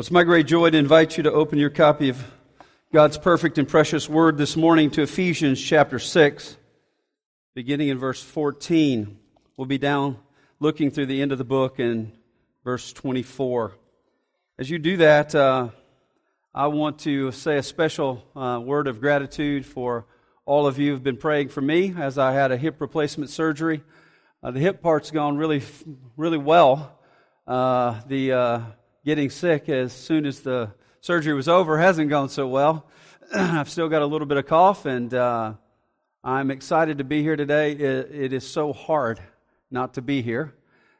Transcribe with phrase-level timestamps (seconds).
[0.00, 2.24] Well, it's my great joy to invite you to open your copy of
[2.90, 6.56] God's perfect and precious word this morning to Ephesians chapter 6,
[7.54, 9.18] beginning in verse 14.
[9.58, 10.16] We'll be down
[10.58, 12.12] looking through the end of the book in
[12.64, 13.72] verse 24.
[14.58, 15.68] As you do that, uh,
[16.54, 20.06] I want to say a special uh, word of gratitude for
[20.46, 23.82] all of you who've been praying for me as I had a hip replacement surgery.
[24.42, 25.60] Uh, the hip part's gone really,
[26.16, 26.98] really well.
[27.46, 28.60] Uh, the uh,
[29.04, 32.86] getting sick as soon as the surgery was over hasn't gone so well.
[33.34, 35.54] I've still got a little bit of cough, and uh,
[36.22, 37.72] I'm excited to be here today.
[37.72, 39.20] It, it is so hard
[39.70, 40.54] not to be here.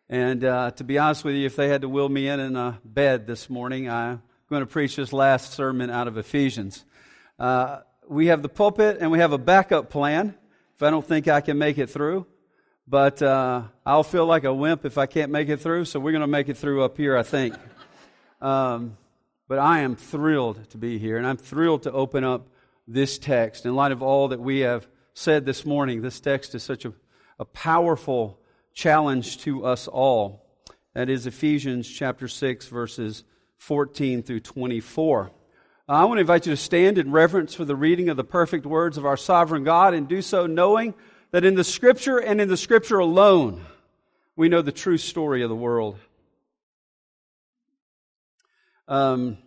[0.09, 2.57] And uh, to be honest with you, if they had to wheel me in in
[2.57, 6.85] a bed this morning, I'm going to preach this last sermon out of Ephesians.
[7.39, 10.35] Uh, we have the pulpit and we have a backup plan
[10.75, 12.27] if I don't think I can make it through.
[12.89, 16.11] But uh, I'll feel like a wimp if I can't make it through, so we're
[16.11, 17.55] going to make it through up here, I think.
[18.41, 18.97] Um,
[19.49, 22.49] but I am thrilled to be here, and I'm thrilled to open up
[22.87, 23.67] this text.
[23.67, 26.93] In light of all that we have said this morning, this text is such a,
[27.39, 28.39] a powerful
[28.73, 30.47] challenge to us all.
[30.95, 33.25] That is Ephesians chapter 6, verses
[33.59, 35.31] 14 through 24.
[35.89, 38.65] I want to invite you to stand in reverence for the reading of the perfect
[38.65, 40.95] words of our sovereign God and do so knowing
[41.33, 43.65] that in the Scripture and in the Scripture alone,
[44.37, 45.99] we know the true story of the world.
[48.91, 49.39] Um,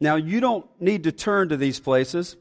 [0.00, 2.36] now, you don't need to turn to these places,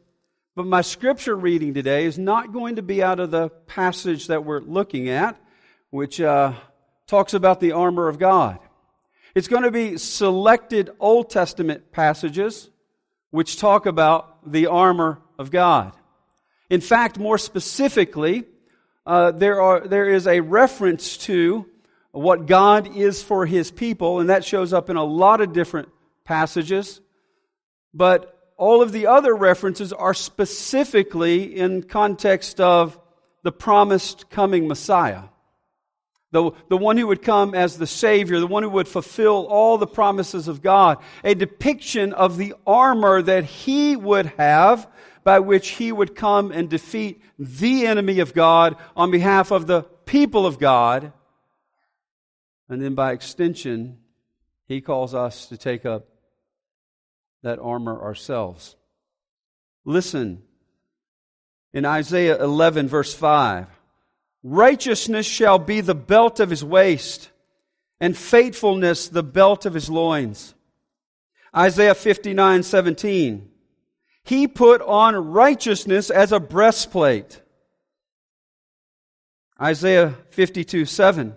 [0.54, 4.44] but my scripture reading today is not going to be out of the passage that
[4.44, 5.40] we're looking at,
[5.92, 6.56] which uh,
[7.08, 8.60] talks about the armor of God.
[9.34, 12.70] It's going to be selected Old Testament passages
[13.32, 15.94] which talk about the armor of God.
[16.70, 18.44] In fact, more specifically,
[19.06, 21.66] uh, there, are, there is a reference to
[22.14, 25.90] what God is for his people, and that shows up in a lot of different
[26.24, 27.02] passages.
[27.92, 33.00] But all of the other references are specifically in context of
[33.42, 35.24] the promised coming Messiah.
[36.32, 39.80] The, the one who would come as the Savior, the one who would fulfill all
[39.80, 41.00] the promises of God.
[41.24, 44.88] A depiction of the armor that he would have
[45.24, 49.84] by which he would come and defeat the enemy of God on behalf of the
[50.06, 51.12] people of God
[52.74, 54.00] and then by extension,
[54.68, 56.08] he calls us to take up
[57.44, 58.76] that armor ourselves.
[59.86, 60.42] Listen
[61.72, 63.68] in Isaiah 11, verse 5
[64.42, 67.30] Righteousness shall be the belt of his waist,
[68.00, 70.56] and faithfulness the belt of his loins.
[71.56, 73.52] Isaiah 59, 17.
[74.24, 77.40] He put on righteousness as a breastplate.
[79.62, 81.36] Isaiah 52, 7.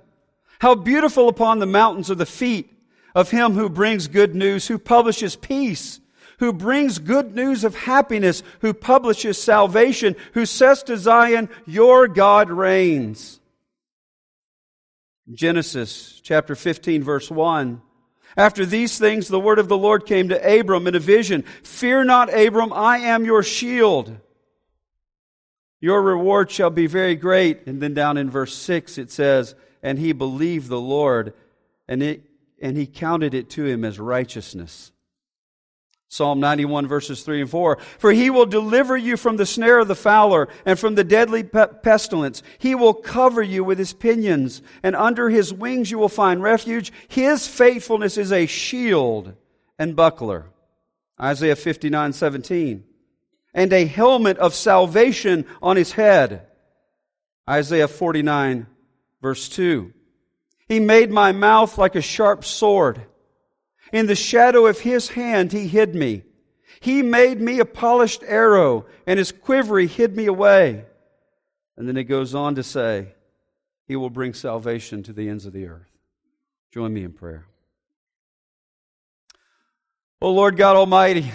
[0.59, 2.73] How beautiful upon the mountains are the feet
[3.15, 6.01] of him who brings good news, who publishes peace,
[6.39, 12.51] who brings good news of happiness, who publishes salvation, who says to Zion, Your God
[12.51, 13.41] reigns.
[15.33, 17.83] Genesis chapter 15, verse 1.
[18.37, 21.43] After these things, the word of the Lord came to Abram in a vision.
[21.63, 24.15] Fear not, Abram, I am your shield.
[25.81, 27.67] Your reward shall be very great.
[27.67, 29.55] And then down in verse 6, it says,
[29.87, 31.33] and he believed the Lord,
[31.87, 32.25] and, it,
[32.61, 34.91] and he counted it to him as righteousness.
[36.09, 37.79] Psalm 91 verses 3 and 4.
[37.99, 41.45] For he will deliver you from the snare of the fowler and from the deadly
[41.45, 42.43] pestilence.
[42.59, 46.93] He will cover you with his pinions and under his wings you will find refuge.
[47.07, 49.35] His faithfulness is a shield
[49.79, 50.47] and buckler.
[51.21, 52.85] Isaiah 59 17.
[53.55, 56.47] And a helmet of salvation on his head.
[57.49, 58.67] Isaiah 49
[59.27, 59.93] Verse 2
[60.69, 63.05] He made my mouth like a sharp sword.
[63.93, 66.23] In the shadow of his hand he hid me.
[66.79, 70.85] He made me a polished arrow, and his quiver hid me away.
[71.77, 73.17] And then it goes on to say,
[73.89, 75.91] He will bring salvation to the ends of the earth.
[76.73, 77.47] Join me in prayer.
[80.23, 81.33] Oh Lord God Almighty,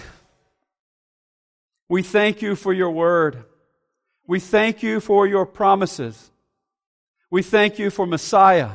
[1.90, 3.44] we thank you for your word.
[4.26, 6.30] We thank you for your promises.
[7.32, 8.72] We thank you for Messiah,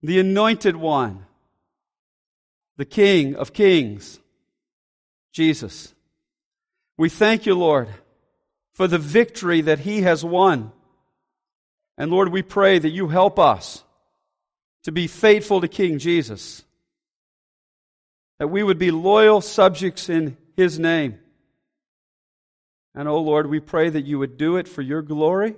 [0.00, 1.26] the anointed one,
[2.76, 4.20] the King of kings,
[5.32, 5.92] Jesus.
[6.96, 7.88] We thank you, Lord,
[8.74, 10.70] for the victory that he has won.
[11.96, 13.82] And Lord, we pray that you help us
[14.84, 16.62] to be faithful to King Jesus,
[18.38, 21.18] that we would be loyal subjects in his name.
[22.94, 25.56] And oh Lord, we pray that you would do it for your glory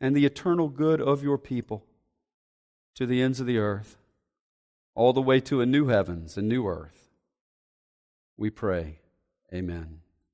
[0.00, 1.84] and the eternal good of your people
[2.94, 3.96] to the ends of the earth.
[4.94, 7.08] all the way to a new heavens and new earth.
[8.36, 8.98] We pray.
[9.52, 9.86] Amen.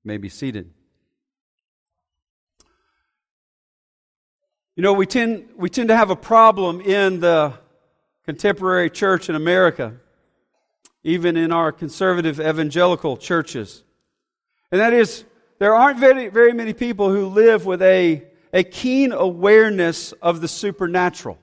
[0.03, 0.73] You may be seated.
[4.75, 7.55] You know, we tend, we tend to have a problem in the
[8.25, 9.95] contemporary church in America,
[11.03, 13.85] even in our conservative evangelical churches.
[14.71, 15.25] And that is,
[15.59, 20.49] there aren't very, very many people who live with a, a keen awareness of the
[20.49, 21.39] supernatural.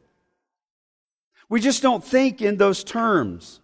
[1.50, 3.60] We just don't think in those terms.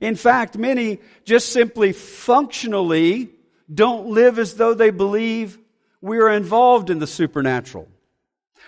[0.00, 3.30] In fact, many just simply functionally
[3.72, 5.58] don't live as though they believe
[6.00, 7.88] we are involved in the supernatural.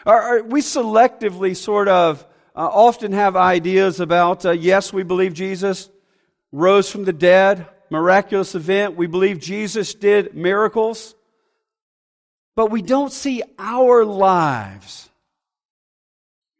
[0.04, 2.26] We selectively sort of
[2.56, 5.88] uh, often have ideas about, uh, yes, we believe Jesus
[6.52, 8.96] rose from the dead, miraculous event.
[8.96, 11.14] We believe Jesus did miracles.
[12.60, 15.08] But we don't see our lives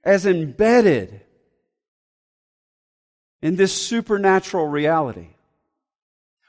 [0.02, 1.20] as embedded
[3.42, 5.28] in this supernatural reality.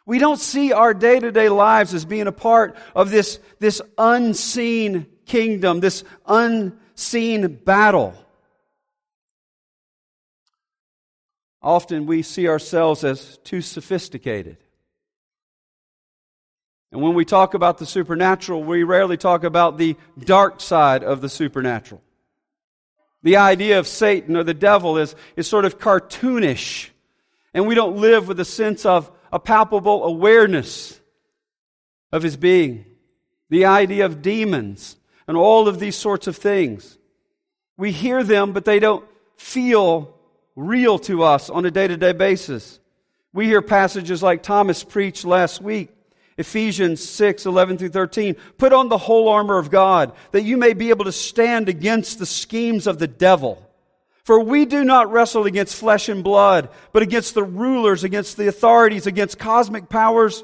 [0.05, 3.81] We don't see our day to day lives as being a part of this, this
[3.97, 8.15] unseen kingdom, this unseen battle.
[11.61, 14.55] Often we see ourselves as too sophisticated.
[16.91, 21.21] And when we talk about the supernatural, we rarely talk about the dark side of
[21.21, 22.01] the supernatural.
[23.23, 26.89] The idea of Satan or the devil is, is sort of cartoonish.
[27.53, 30.99] And we don't live with a sense of a palpable awareness
[32.11, 32.85] of his being.
[33.49, 34.97] The idea of demons
[35.27, 36.97] and all of these sorts of things.
[37.77, 39.05] We hear them, but they don't
[39.37, 40.17] feel
[40.55, 42.79] real to us on a day to day basis.
[43.33, 45.89] We hear passages like Thomas preached last week.
[46.41, 48.35] Ephesians 6, 11 through 13.
[48.57, 52.19] Put on the whole armor of God that you may be able to stand against
[52.19, 53.65] the schemes of the devil.
[54.23, 58.47] For we do not wrestle against flesh and blood, but against the rulers, against the
[58.47, 60.43] authorities, against cosmic powers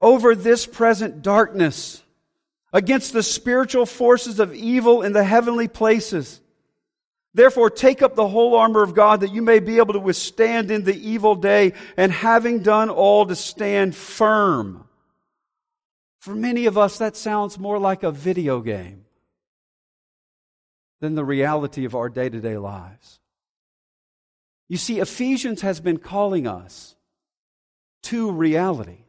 [0.00, 2.02] over this present darkness,
[2.72, 6.40] against the spiritual forces of evil in the heavenly places.
[7.32, 10.70] Therefore, take up the whole armor of God that you may be able to withstand
[10.70, 14.84] in the evil day, and having done all to stand firm.
[16.18, 19.04] For many of us, that sounds more like a video game
[21.00, 23.20] than the reality of our day to day lives.
[24.68, 26.94] You see, Ephesians has been calling us
[28.04, 29.04] to reality.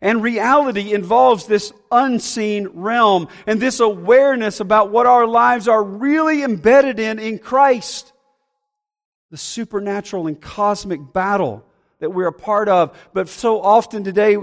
[0.00, 6.42] And reality involves this unseen realm and this awareness about what our lives are really
[6.42, 8.12] embedded in in Christ.
[9.30, 11.64] The supernatural and cosmic battle
[11.98, 12.96] that we're a part of.
[13.12, 14.36] But so often today,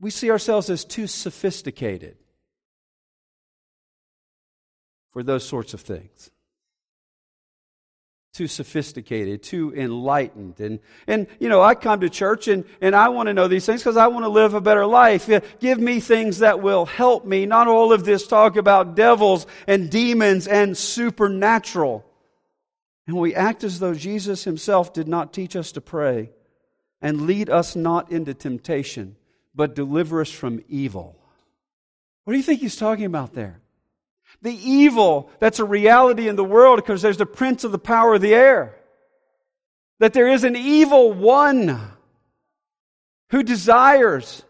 [0.00, 2.16] we see ourselves as too sophisticated
[5.10, 6.30] for those sorts of things
[8.34, 10.58] too sophisticated, too enlightened.
[10.58, 13.64] And, and, you know, I come to church and, and I want to know these
[13.64, 15.30] things because I want to live a better life.
[15.60, 17.46] Give me things that will help me.
[17.46, 22.04] Not all of this talk about devils and demons and supernatural.
[23.06, 26.30] And we act as though Jesus himself did not teach us to pray
[27.00, 29.14] and lead us not into temptation,
[29.54, 31.16] but deliver us from evil.
[32.24, 33.60] What do you think he's talking about there?
[34.44, 38.14] The evil that's a reality in the world because there's the prince of the power
[38.14, 38.76] of the air.
[40.00, 41.80] That there is an evil one
[43.30, 44.44] who desires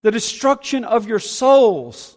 [0.00, 2.16] the destruction of your souls.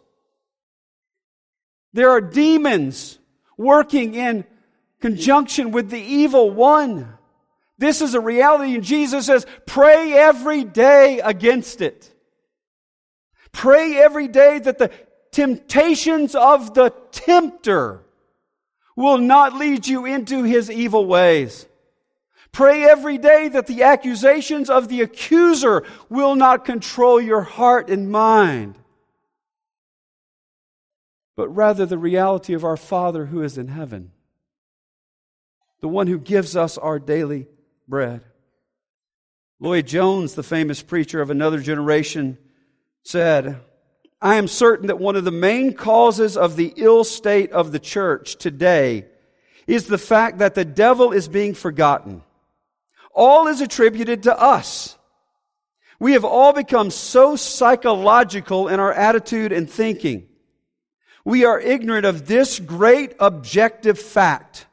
[1.91, 3.19] There are demons
[3.57, 4.45] working in
[5.01, 7.17] conjunction with the evil one.
[7.77, 12.09] This is a reality, and Jesus says, pray every day against it.
[13.51, 14.89] Pray every day that the
[15.31, 18.03] temptations of the tempter
[18.95, 21.65] will not lead you into his evil ways.
[22.51, 28.11] Pray every day that the accusations of the accuser will not control your heart and
[28.11, 28.75] mind,
[31.37, 34.11] but rather the reality of our Father who is in heaven,
[35.79, 37.47] the one who gives us our daily
[37.87, 38.25] bread.
[39.61, 42.37] Lloyd Jones, the famous preacher of another generation,
[43.03, 43.61] said,
[44.21, 47.79] I am certain that one of the main causes of the ill state of the
[47.79, 49.05] church today
[49.65, 52.21] is the fact that the devil is being forgotten.
[53.13, 54.97] All is attributed to us.
[55.99, 60.27] We have all become so psychological in our attitude and thinking.
[61.25, 64.67] We are ignorant of this great objective fact.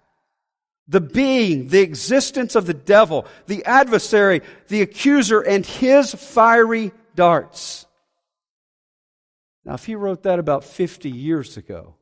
[0.89, 7.87] The being, the existence of the devil, the adversary, the accuser, and his fiery darts.
[9.65, 11.95] Now, if he wrote that about 50 years ago,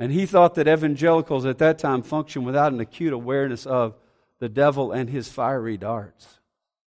[0.00, 3.94] And he thought that evangelicals at that time functioned without an acute awareness of
[4.38, 6.40] the devil and his fiery darts.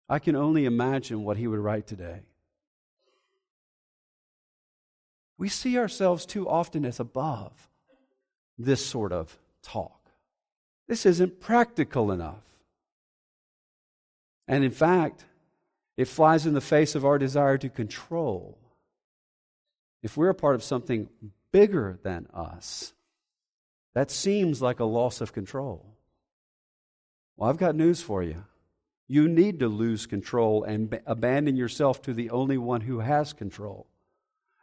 [0.09, 2.23] I can only imagine what he would write today.
[5.37, 7.53] We see ourselves too often as above
[8.57, 10.09] this sort of talk.
[10.89, 12.45] This isn't practical enough.
[14.49, 15.27] And in fact,
[15.99, 18.57] it flies in the face of our desire to control.
[20.03, 21.09] If we're a part of something
[21.53, 22.93] bigger than us,
[23.95, 25.87] that seems like a loss of control.
[27.37, 28.45] Well, I've got news for you.
[29.07, 33.87] You need to lose control and abandon yourself to the only one who has control,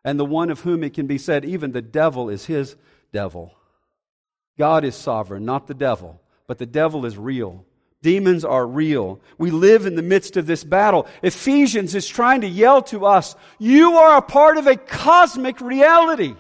[0.04, 2.76] and the one of whom it can be said, even the devil is his
[3.14, 3.54] devil.
[4.58, 7.66] God is sovereign, not the devil, but the devil is real.
[8.02, 9.20] Demons are real.
[9.38, 11.06] We live in the midst of this battle.
[11.22, 16.34] Ephesians is trying to yell to us, you are a part of a cosmic reality.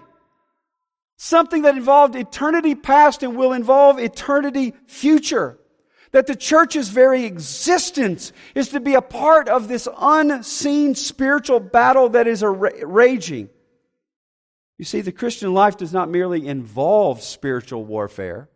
[1.17, 5.59] Something that involved eternity past and will involve eternity future.
[6.11, 12.09] That the church's very existence is to be a part of this unseen spiritual battle
[12.09, 13.49] that is raging.
[14.77, 18.48] You see, the Christian life does not merely involve spiritual warfare.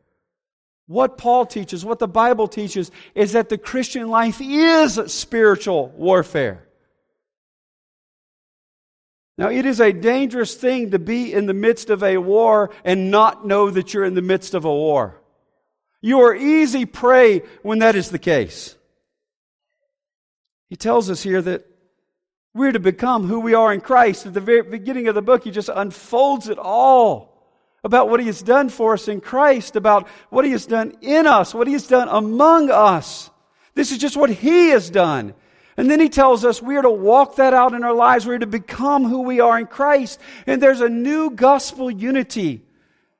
[0.88, 6.68] What Paul teaches, what the Bible teaches, is that the Christian life is spiritual warfare.
[9.38, 13.10] Now, it is a dangerous thing to be in the midst of a war and
[13.10, 15.20] not know that you're in the midst of a war.
[16.02, 18.75] You are easy prey when that is the case.
[20.70, 21.66] He tells us here that
[22.54, 24.28] we're to become who we are in Christ.
[24.28, 27.33] At the very beginning of the book, he just unfolds it all
[27.84, 31.28] about what he has done for us in Christ, about what he has done in
[31.28, 33.30] us, what he has done among us.
[33.75, 35.34] This is just what he has done.
[35.75, 38.25] And then he tells us we are to walk that out in our lives.
[38.25, 40.20] We are to become who we are in Christ.
[40.46, 42.62] And there's a new gospel unity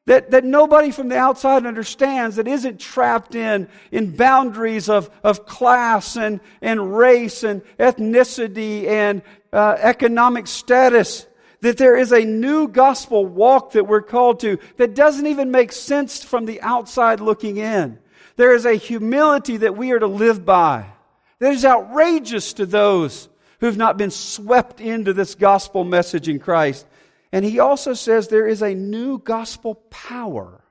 [0.06, 5.46] that, that nobody from the outside understands, that isn't trapped in, in boundaries of, of
[5.46, 11.26] class and, and race and ethnicity and uh, economic status.
[11.64, 15.72] That there is a new gospel walk that we're called to that doesn't even make
[15.72, 18.00] sense from the outside looking in.
[18.36, 20.88] There is a humility that we are to live by
[21.40, 23.30] that is outrageous to those
[23.62, 26.86] who've not been swept into this gospel message in Christ.
[27.32, 30.66] And he also says there is a new gospel power.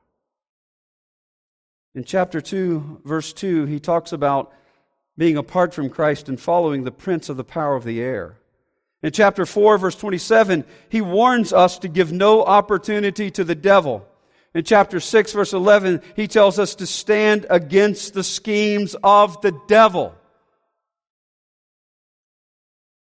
[1.94, 4.52] In chapter 2, verse 2, he talks about
[5.16, 8.36] being apart from Christ and following the prince of the power of the air.
[9.02, 14.06] In chapter 4, verse 27, he warns us to give no opportunity to the devil.
[14.54, 19.58] In chapter 6, verse 11, he tells us to stand against the schemes of the
[19.66, 20.14] devil.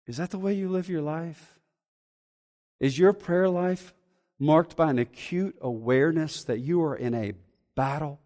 [0.07, 1.59] Is that the way you live your life?
[2.79, 3.93] Is your prayer life
[4.39, 7.33] marked by an acute awareness that you are in a
[7.75, 8.19] battle?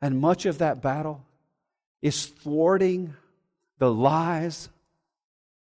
[0.00, 1.26] And much of that battle
[2.02, 3.14] is thwarting
[3.78, 4.68] the lies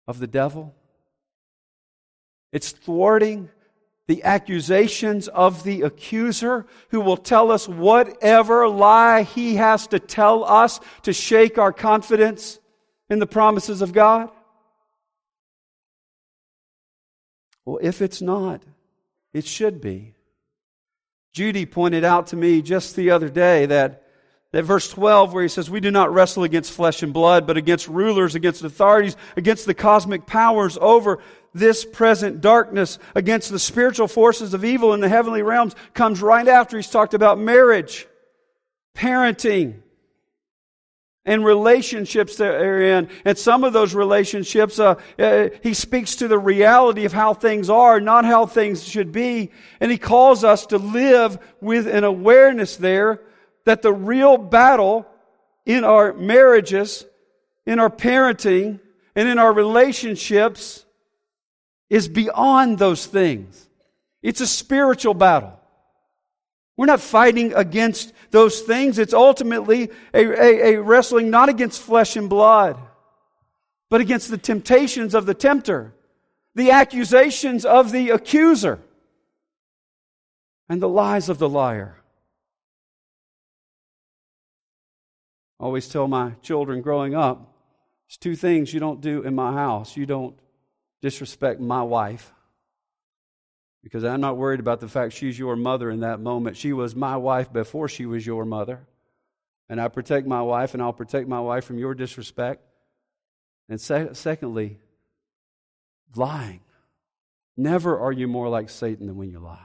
[0.07, 0.75] of the devil.
[2.51, 3.49] It's thwarting
[4.07, 10.43] the accusations of the accuser who will tell us whatever lie he has to tell
[10.43, 12.59] us to shake our confidence
[13.09, 14.29] in the promises of God.
[17.65, 18.63] Well, if it's not,
[19.33, 20.13] it should be.
[21.33, 24.04] Judy pointed out to me just the other day that
[24.55, 27.57] that verse 12 where he says, We do not wrestle against flesh and blood, but
[27.57, 31.19] against rulers, against authorities, against the cosmic powers over
[31.53, 36.47] this present darkness, against the spiritual forces of evil in the heavenly realms, comes right
[36.47, 38.07] after he's talked about marriage,
[38.95, 39.81] parenting,
[41.25, 43.09] and relationships that are in.
[43.25, 47.69] And some of those relationships, uh, uh, he speaks to the reality of how things
[47.69, 49.51] are, not how things should be.
[49.81, 53.19] And he calls us to live with an awareness there
[53.65, 55.05] that the real battle
[55.65, 57.05] in our marriages,
[57.65, 58.79] in our parenting,
[59.15, 60.85] and in our relationships
[61.89, 63.67] is beyond those things.
[64.21, 65.59] It's a spiritual battle.
[66.77, 68.99] We're not fighting against those things.
[68.99, 72.77] It's ultimately a, a, a, wrestling not against flesh and blood,
[73.89, 75.93] but against the temptations of the tempter,
[76.53, 78.79] the accusations of the accuser,
[80.67, 81.97] and the lies of the liar.
[85.59, 87.53] I always tell my children growing up,
[88.07, 89.97] there's two things you don't do in my house.
[89.97, 90.37] You don't
[91.01, 92.33] disrespect my wife
[93.83, 96.57] because I'm not worried about the fact she's your mother in that moment.
[96.57, 98.85] She was my wife before she was your mother.
[99.69, 102.63] And I protect my wife, and I'll protect my wife from your disrespect.
[103.69, 104.79] And se- secondly,
[106.15, 106.61] lying.
[107.57, 109.59] Never are you more like Satan than when you lie.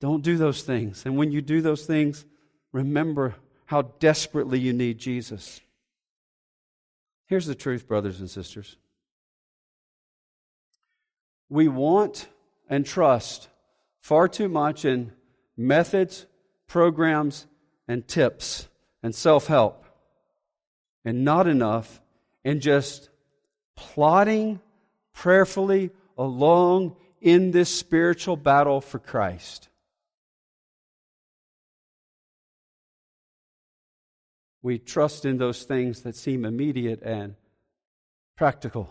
[0.00, 1.04] Don't do those things.
[1.04, 2.24] And when you do those things,
[2.72, 3.36] remember
[3.66, 5.60] how desperately you need Jesus.
[7.26, 8.76] Here's the truth, brothers and sisters.
[11.48, 12.28] We want
[12.68, 13.48] and trust
[14.00, 15.12] far too much in
[15.56, 16.26] methods,
[16.66, 17.46] programs,
[17.86, 18.68] and tips
[19.02, 19.84] and self help,
[21.04, 22.00] and not enough
[22.44, 23.08] in just
[23.76, 24.60] plodding
[25.12, 29.69] prayerfully along in this spiritual battle for Christ.
[34.62, 37.34] We trust in those things that seem immediate and
[38.36, 38.90] practical.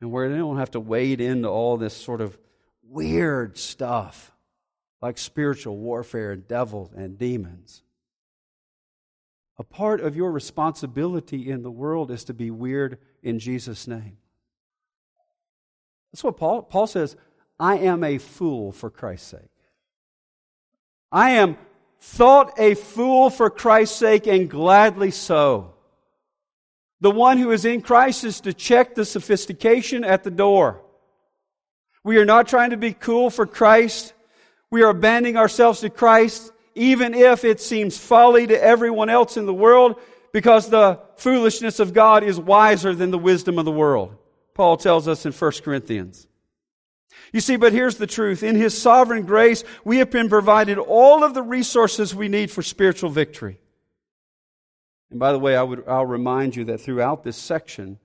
[0.00, 2.38] And where they don't have to wade into all this sort of
[2.82, 4.32] weird stuff
[5.02, 7.82] like spiritual warfare and devils and demons.
[9.58, 14.16] A part of your responsibility in the world is to be weird in Jesus' name.
[16.12, 17.16] That's what Paul, Paul says
[17.58, 19.50] I am a fool for Christ's sake.
[21.12, 21.58] I am
[22.00, 25.74] thought a fool for Christ's sake, and gladly so.
[27.00, 30.82] The one who is in Christ is to check the sophistication at the door.
[32.04, 34.12] We are not trying to be cool for Christ.
[34.70, 39.46] We are abandoning ourselves to Christ even if it seems folly to everyone else in
[39.46, 40.00] the world,
[40.32, 44.16] because the foolishness of God is wiser than the wisdom of the world.
[44.54, 46.26] Paul tells us in 1 Corinthians.
[47.32, 48.42] You see, but here's the truth.
[48.42, 52.62] In His sovereign grace, we have been provided all of the resources we need for
[52.62, 53.60] spiritual victory.
[55.10, 57.98] And by the way, I would, I'll remind you that throughout this section,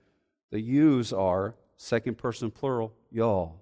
[0.50, 3.60] the yous are second person plural, y'all.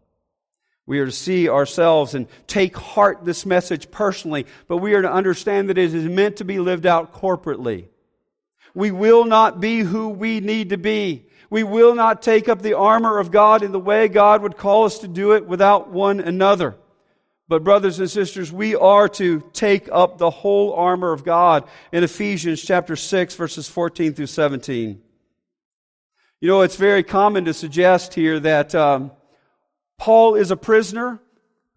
[0.86, 5.10] We are to see ourselves and take heart this message personally, but we are to
[5.10, 7.86] understand that it is meant to be lived out corporately.
[8.74, 11.26] We will not be who we need to be.
[11.54, 14.87] We will not take up the armor of God in the way God would call
[14.87, 16.75] us to do it without one another.
[17.47, 21.62] But brothers and sisters, we are to take up the whole armor of God
[21.93, 25.00] in Ephesians chapter 6 verses 14 through 17.
[26.40, 29.12] You know, it's very common to suggest here that um,
[29.97, 31.21] Paul is a prisoner.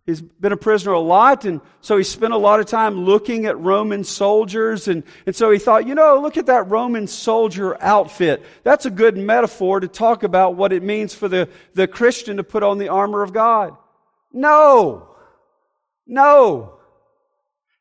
[0.08, 3.46] He's been a prisoner a lot, and so he spent a lot of time looking
[3.46, 4.88] at Roman soldiers.
[4.88, 8.41] And, and so he thought, you know, look at that Roman soldier outfit.
[8.63, 12.46] That's a good metaphor to talk about what it means for the, the Christian to
[12.46, 13.76] put on the armor of God.
[14.32, 15.10] No.
[16.08, 16.80] No.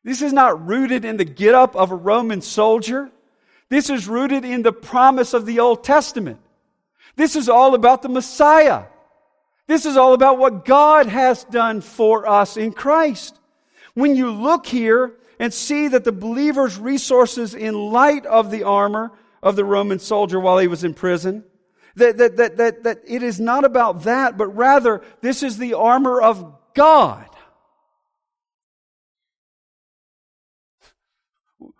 [0.03, 3.09] This is not rooted in the get up of a Roman soldier.
[3.69, 6.41] This is rooted in the promise of the Old Testament.
[7.15, 8.83] This is all about the Messiah.
[9.67, 13.37] This is all about what God has done for us in Christ.
[13.93, 19.11] When you look here and see that the believer's resources in light of the armor
[19.43, 21.43] of the Roman soldier while he was in prison,
[21.95, 25.73] that, that, that, that, that it is not about that, but rather this is the
[25.73, 27.27] armor of God.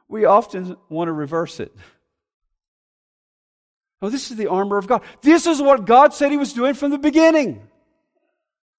[0.10, 1.76] We often want to reverse it.
[4.02, 5.02] Oh, this is the armor of God.
[5.22, 7.67] This is what God said He was doing from the beginning.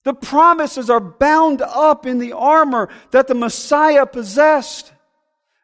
[0.08, 4.90] The promises are bound up in the armor that the Messiah possessed.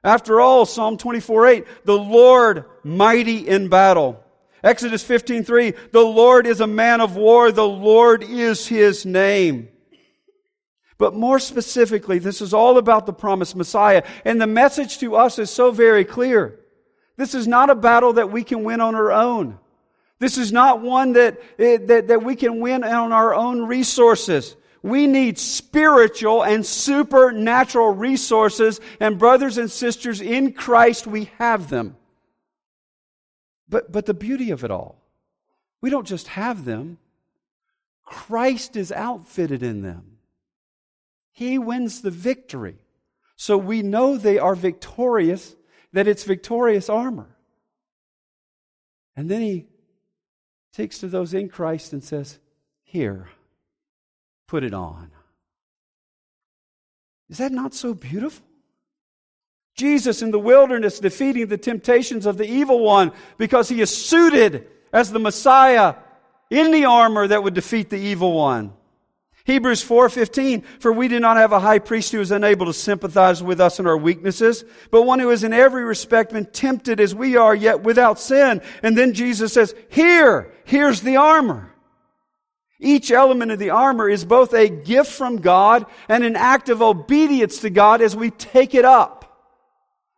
[0.05, 4.23] After all, Psalm 24 8, the Lord mighty in battle.
[4.63, 9.71] Exodus 15 3, the Lord is a man of war, the Lord is his name.
[10.99, 14.03] But more specifically, this is all about the promised Messiah.
[14.27, 16.61] And the message to us is so very clear.
[17.17, 19.59] This is not a battle that we can win on our own.
[20.25, 24.57] This is not one that, eh, that, that we can win on our own resources.
[24.83, 31.99] We need spiritual and supernatural resources, and brothers and sisters, in Christ we have them.
[33.69, 34.97] But, but the beauty of it all,
[35.83, 36.97] we don't just have them,
[38.03, 40.17] Christ is outfitted in them.
[41.33, 42.79] He wins the victory.
[43.37, 45.55] So we know they are victorious,
[45.93, 47.29] that it's victorious armor.
[49.17, 49.67] And then he
[50.75, 52.39] takes to those in Christ and says,
[52.83, 53.29] Here,
[54.49, 55.11] put it on.
[57.31, 58.45] Is that not so beautiful?
[59.77, 64.69] Jesus in the wilderness defeating the temptations of the evil one because he is suited
[64.93, 65.97] as the Messiah
[66.51, 68.73] in the armor that would defeat the evil one.
[69.45, 73.43] Hebrews 4:15 For we do not have a high priest who is unable to sympathize
[73.43, 77.15] with us in our weaknesses, but one who has in every respect been tempted as
[77.15, 78.63] we are yet without sin.
[78.83, 81.73] And then Jesus says, "Here, here's the armor."
[82.81, 86.83] Each element of the armor is both a gift from God and an act of
[86.83, 89.21] obedience to God as we take it up.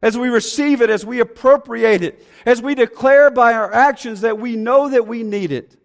[0.03, 4.39] As we receive it, as we appropriate it, as we declare by our actions that
[4.39, 5.77] we know that we need it.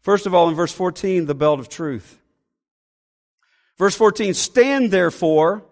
[0.00, 2.18] First of all, in verse 14, the belt of truth.
[3.76, 5.64] Verse 14, stand therefore,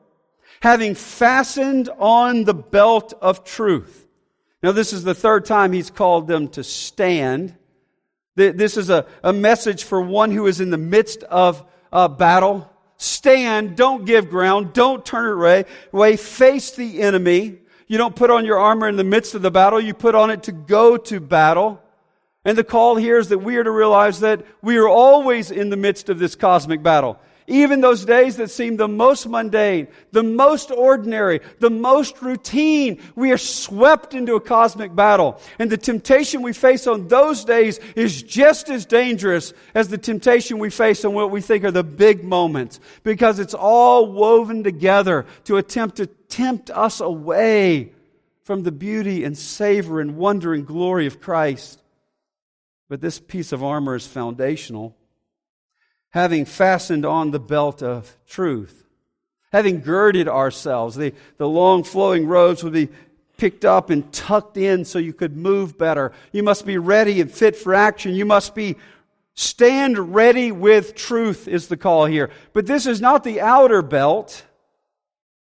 [0.61, 4.07] having fastened on the belt of truth.
[4.63, 7.57] Now, this is the third time he's called them to stand.
[8.35, 12.71] This is a, a message for one who is in the midst of a battle.
[12.97, 17.59] Stand, don't give ground, don't turn away, face the enemy.
[17.89, 20.31] You don't put on your armor in the midst of the battle, you put on
[20.31, 21.81] it to go to battle.
[22.45, 25.71] And the call here is that we are to realize that we are always in
[25.71, 27.21] the midst of this cosmic battle.
[27.49, 33.33] Even those days that seem the most mundane, the most ordinary, the most routine, we
[33.33, 35.41] are swept into a cosmic battle.
[35.59, 40.59] And the temptation we face on those days is just as dangerous as the temptation
[40.59, 42.79] we face on what we think are the big moments.
[43.03, 47.93] Because it's all woven together to attempt to tempt us away
[48.45, 51.81] from the beauty and savor and wonder and glory of Christ.
[52.89, 54.97] But this piece of armor is foundational
[56.13, 58.87] having fastened on the belt of truth,
[59.51, 60.95] having girded ourselves.
[60.95, 62.89] The, the long flowing robes would be
[63.39, 66.13] picked up and tucked in so you could move better.
[66.31, 68.15] You must be ready and fit for action.
[68.15, 68.77] You must be
[69.35, 72.31] stand ready with truth is the call here.
[72.53, 74.45] But this is not the outer belt.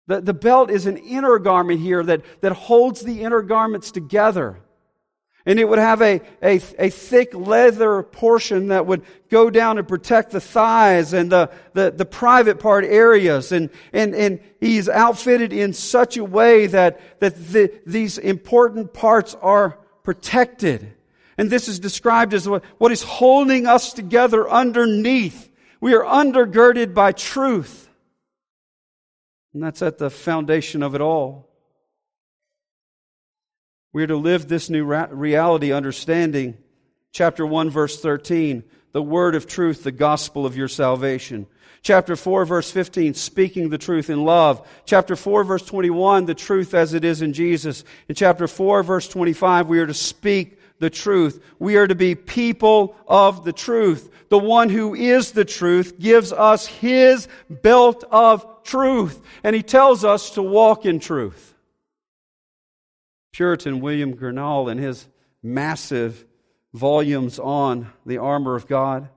[0.07, 4.59] The, the belt is an inner garment here that, that holds the inner garments together.
[5.47, 9.87] And it would have a, a, a thick leather portion that would go down and
[9.87, 13.53] protect the thighs and the, the, the private part areas.
[13.53, 19.37] And, and, and he's outfitted in such a way that, that the, these important parts
[19.41, 20.93] are protected.
[21.39, 25.49] And this is described as what, what is holding us together underneath.
[25.81, 27.89] We are undergirded by truth.
[29.55, 31.46] And that's at the foundation of it all.
[33.97, 36.59] We are to live this new reality understanding.
[37.13, 41.47] Chapter 1, verse 13, the word of truth, the gospel of your salvation.
[41.81, 44.69] Chapter 4, verse 15, speaking the truth in love.
[44.85, 47.85] Chapter 4, verse 21, the truth as it is in Jesus.
[48.07, 51.43] In chapter 4, verse 25, we are to speak the truth.
[51.59, 54.11] We are to be people of the truth.
[54.29, 60.05] The one who is the truth gives us his belt of truth, and he tells
[60.05, 61.55] us to walk in truth.
[63.37, 65.09] Puritan William Gurnall, in his
[65.43, 66.25] massive
[66.73, 69.11] volumes on the armor of God,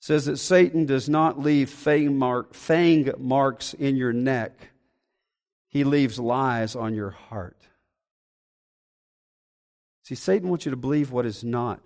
[0.00, 4.70] says that Satan does not leave fang, mark, fang marks in your neck,
[5.68, 7.56] he leaves lies on your heart.
[10.02, 11.80] See, Satan wants you to believe what is not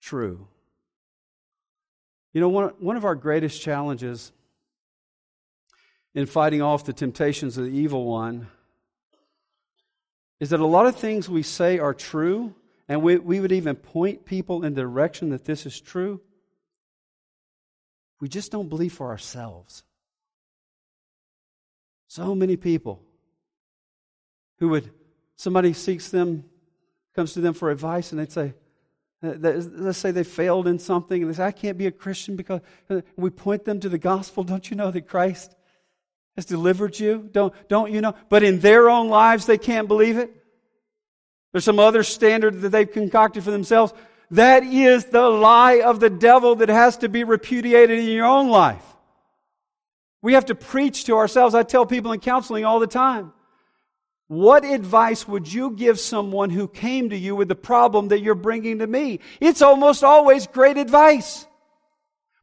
[0.00, 0.46] true.
[2.32, 4.30] You know, one, one of our greatest challenges
[6.14, 8.46] in fighting off the temptations of the evil one
[10.40, 12.54] is that a lot of things we say are true,
[12.88, 16.20] and we, we would even point people in the direction that this is true.
[18.20, 19.84] We just don't believe for ourselves.
[22.08, 23.02] So many people
[24.58, 24.90] who would,
[25.36, 26.44] somebody seeks them,
[27.14, 28.54] comes to them for advice, and they'd say,
[29.22, 32.36] uh, Let's say they failed in something, and they say, I can't be a Christian
[32.36, 32.62] because
[33.16, 34.42] we point them to the gospel.
[34.42, 35.54] Don't you know that Christ
[36.36, 37.28] has delivered you?
[37.30, 38.14] Don't, don't you know?
[38.28, 40.34] But in their own lives, they can't believe it.
[41.52, 43.92] There's some other standard that they've concocted for themselves.
[44.32, 48.48] That is the lie of the devil that has to be repudiated in your own
[48.48, 48.84] life.
[50.22, 51.54] We have to preach to ourselves.
[51.54, 53.32] I tell people in counseling all the time.
[54.28, 58.36] What advice would you give someone who came to you with the problem that you're
[58.36, 59.18] bringing to me?
[59.40, 61.46] It's almost always great advice.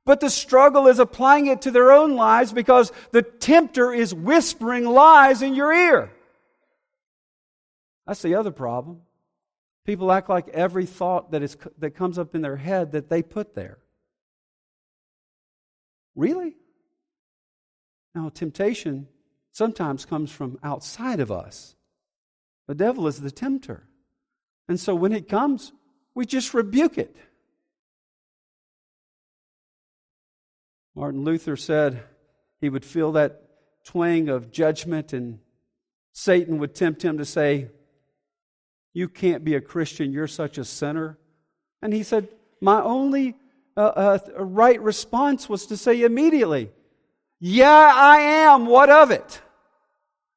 [0.08, 4.86] But the struggle is applying it to their own lives because the tempter is whispering
[4.86, 6.14] lies in your ear.
[8.08, 9.02] That's the other problem.
[9.86, 13.22] People act like every thought that, is, that comes up in their head that they
[13.22, 13.80] put there.
[16.16, 16.56] Really?
[18.16, 19.10] Now, temptation
[19.52, 21.76] sometimes comes from outside of us.
[22.68, 23.84] The devil is the tempter.
[24.70, 25.74] And so when it comes,
[26.16, 27.14] we just rebuke it.
[30.98, 32.04] Martin Luther said
[32.60, 33.44] he would feel that
[33.86, 35.38] twang of judgment, and
[36.12, 37.68] Satan would tempt him to say,
[38.94, 41.20] You can't be a Christian, you're such a sinner.
[41.84, 42.30] And he said,
[42.62, 43.36] My only
[43.78, 46.72] uh, uh, right response was to say immediately,
[47.40, 48.66] Yeah, I am.
[48.66, 49.40] What of it?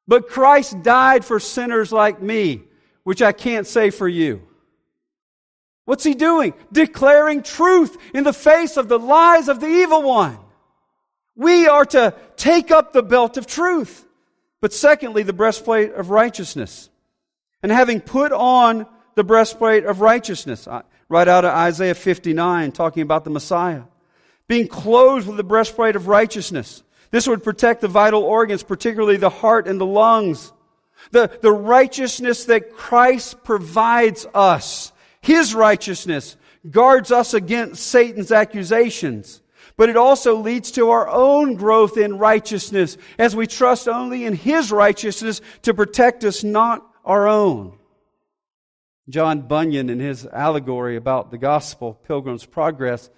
[0.07, 2.61] But Christ died for sinners like me,
[3.03, 4.47] which I can't say for you.
[5.85, 6.53] What's he doing?
[6.71, 10.37] Declaring truth in the face of the lies of the evil one.
[11.41, 14.05] We are to take up the belt of truth.
[14.59, 16.91] But secondly, the breastplate of righteousness.
[17.63, 20.67] And having put on the breastplate of righteousness,
[21.09, 23.81] right out of Isaiah 59, talking about the Messiah.
[24.47, 26.83] being clothed with the breastplate of righteousness.
[27.09, 30.51] This would protect the vital organs, particularly the heart and the lungs.
[31.11, 36.37] The, the righteousness that Christ provides us, His righteousness,
[36.69, 39.41] guards us against Satan's accusations.
[39.77, 44.33] But it also leads to our own growth in righteousness as we trust only in
[44.33, 47.77] His righteousness to protect us, not our own.
[49.09, 53.09] John Bunyan, in his allegory about the gospel, Pilgrim's Progress,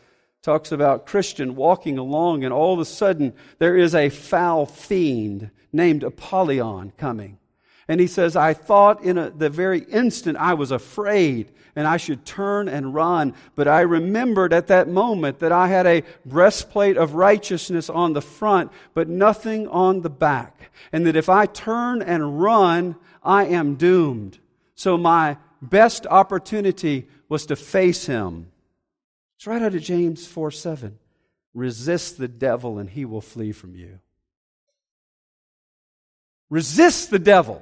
[0.41, 5.51] talks about Christian walking along, and all of a sudden there is a foul fiend
[5.71, 7.37] named Apollyon coming.
[7.93, 11.97] And he says, I thought in a, the very instant I was afraid and I
[11.97, 13.35] should turn and run.
[13.53, 18.21] But I remembered at that moment that I had a breastplate of righteousness on the
[18.21, 20.71] front, but nothing on the back.
[20.91, 24.39] And that if I turn and run, I am doomed.
[24.73, 28.47] So my best opportunity was to face him.
[29.35, 30.97] It's right out of James 4 7.
[31.53, 33.99] Resist the devil and he will flee from you.
[36.49, 37.61] Resist the devil.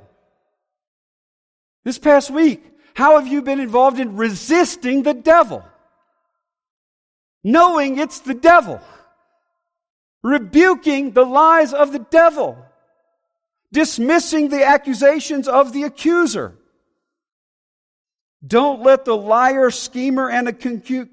[1.83, 2.63] This past week,
[2.93, 5.65] how have you been involved in resisting the devil?
[7.43, 8.79] Knowing it's the devil.
[10.21, 12.57] Rebuking the lies of the devil.
[13.71, 16.55] Dismissing the accusations of the accuser.
[18.45, 20.47] Don't let the liar, schemer, and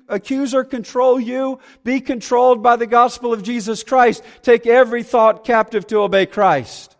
[0.08, 1.60] accuser control you.
[1.84, 4.22] Be controlled by the gospel of Jesus Christ.
[4.42, 6.96] Take every thought captive to obey Christ.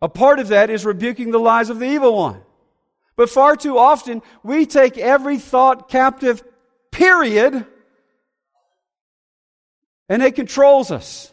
[0.00, 2.40] A part of that is rebuking the lies of the evil one.
[3.16, 6.42] But far too often, we take every thought captive,
[6.92, 7.66] period,
[10.08, 11.32] and it controls us.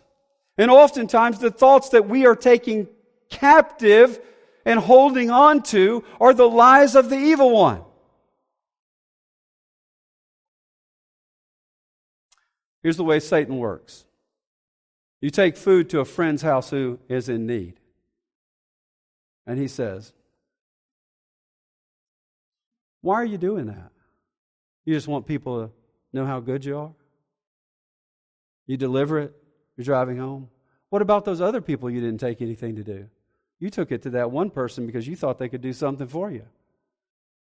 [0.58, 2.88] And oftentimes, the thoughts that we are taking
[3.30, 4.20] captive
[4.66, 7.84] and holding on to are the lies of the evil one.
[12.82, 14.06] Here's the way Satan works
[15.22, 17.80] you take food to a friend's house who is in need.
[19.48, 20.14] And he says,
[23.02, 23.92] Why are you doing that?
[24.86, 25.72] You just want people to
[26.14, 26.92] know how good you are?
[28.68, 29.34] You deliver it,
[29.78, 30.50] you're driving home.
[30.90, 33.08] What about those other people you didn't take anything to do?
[33.60, 36.32] You took it to that one person because you thought they could do something for
[36.32, 36.46] you.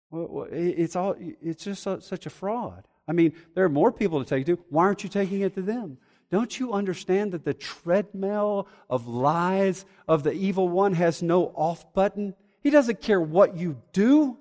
[0.09, 2.87] Well, it's all it's just such a fraud.
[3.07, 4.63] I mean, there are more people to take it to.
[4.69, 5.97] Why aren't you taking it to them?
[6.29, 11.93] Don't you understand that the treadmill of lies of the evil one has no off
[11.93, 12.35] button?
[12.61, 14.37] He doesn't care what you do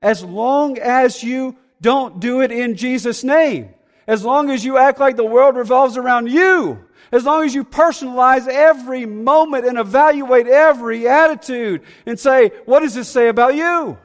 [0.00, 3.70] as long as you don't do it in Jesus' name.
[4.06, 6.82] As long as you act like the world revolves around you.
[7.12, 12.94] As long as you personalize every moment and evaluate every attitude and say, what does
[12.94, 13.98] this say about you?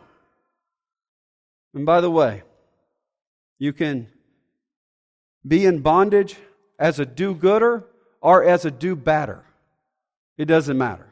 [1.74, 2.44] And by the way,
[3.58, 4.08] you can
[5.48, 6.36] be in bondage
[6.82, 7.86] as a do gooder
[8.20, 9.46] or as a do badder.
[10.38, 11.08] It doesn't matter.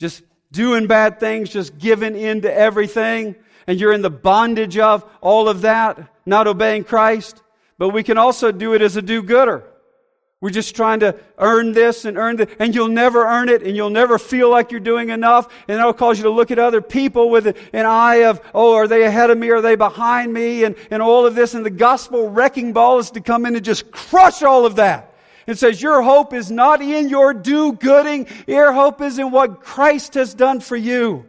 [0.00, 3.36] Just doing bad things, just giving in to everything,
[3.68, 7.40] and you're in the bondage of all of that, not obeying Christ.
[7.78, 9.64] But we can also do it as a do gooder.
[10.42, 13.76] We're just trying to earn this and earn that, and you'll never earn it, and
[13.76, 16.80] you'll never feel like you're doing enough, and that'll cause you to look at other
[16.80, 19.50] people with an eye of, oh, are they ahead of me?
[19.50, 20.64] Are they behind me?
[20.64, 23.62] And, and all of this, and the gospel wrecking ball is to come in and
[23.62, 25.14] just crush all of that.
[25.46, 30.14] It says your hope is not in your do-gooding, your hope is in what Christ
[30.14, 31.26] has done for you.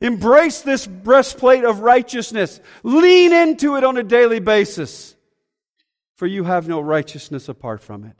[0.00, 2.60] Embrace this breastplate of righteousness.
[2.84, 5.15] Lean into it on a daily basis
[6.16, 8.16] for you have no righteousness apart from it.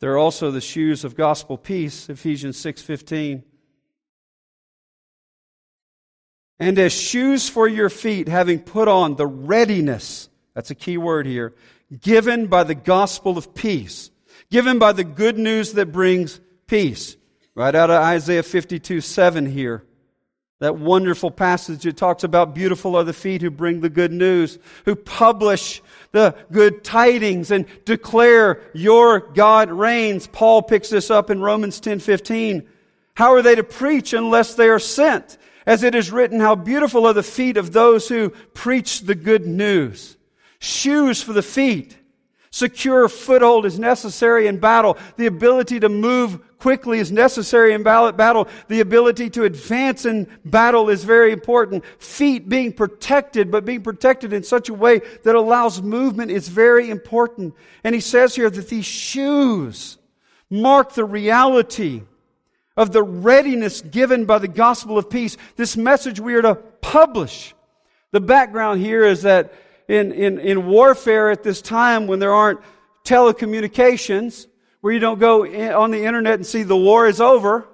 [0.00, 3.44] There are also the shoes of gospel peace, Ephesians 6:15.
[6.58, 11.26] And as shoes for your feet, having put on the readiness, that's a key word
[11.26, 11.54] here,
[12.00, 14.10] given by the gospel of peace,
[14.50, 17.16] given by the good news that brings peace.
[17.54, 19.84] Right out of Isaiah 52 7 here.
[20.58, 24.58] That wonderful passage that talks about beautiful are the feet who bring the good news,
[24.86, 30.26] who publish the good tidings and declare your God reigns.
[30.26, 32.66] Paul picks this up in Romans 10 15.
[33.14, 35.36] How are they to preach unless they are sent?
[35.66, 39.46] As it is written, how beautiful are the feet of those who preach the good
[39.46, 40.16] news.
[40.58, 41.98] Shoes for the feet.
[42.50, 44.96] Secure foothold is necessary in battle.
[45.16, 48.48] The ability to move quickly is necessary in battle.
[48.68, 51.84] The ability to advance in battle is very important.
[51.98, 56.90] Feet being protected, but being protected in such a way that allows movement is very
[56.90, 57.54] important.
[57.84, 59.98] And he says here that these shoes
[60.50, 62.02] mark the reality
[62.76, 65.36] of the readiness given by the gospel of peace.
[65.56, 67.54] This message we are to publish.
[68.12, 69.52] The background here is that
[69.88, 72.60] in, in, in warfare at this time when there aren't
[73.04, 74.46] telecommunications,
[74.86, 77.66] where you don't go on the internet and see the war is over,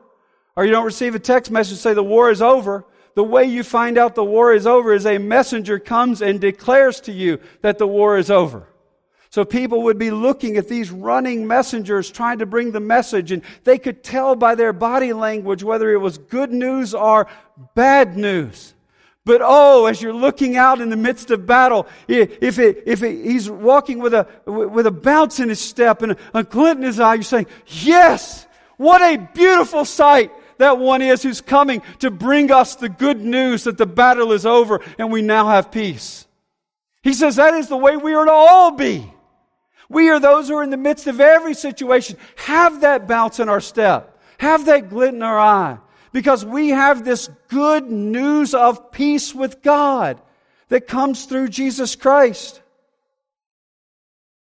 [0.57, 3.63] or you don't receive a text message say the war is over, the way you
[3.63, 7.77] find out the war is over is a messenger comes and declares to you that
[7.77, 8.67] the war is over.
[9.29, 13.43] So people would be looking at these running messengers trying to bring the message, and
[13.65, 17.27] they could tell by their body language whether it was good news or
[17.75, 18.73] bad news.
[19.25, 23.25] But oh, as you're looking out in the midst of battle, if, it, if it,
[23.25, 26.99] he's walking with a, with a bounce in his step and a glint in his
[26.99, 28.47] eye, you're saying, yes,
[28.79, 33.65] what a beautiful sight that one is who's coming to bring us the good news
[33.65, 36.27] that the battle is over and we now have peace.
[37.03, 39.13] He says that is the way we are to all be.
[39.89, 42.17] We are those who are in the midst of every situation.
[42.37, 44.21] Have that bounce in our step.
[44.39, 45.79] Have that glint in our eye.
[46.13, 50.21] Because we have this good news of peace with God
[50.69, 52.61] that comes through Jesus Christ.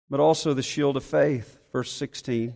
[0.08, 2.54] But also the shield of faith, verse 16.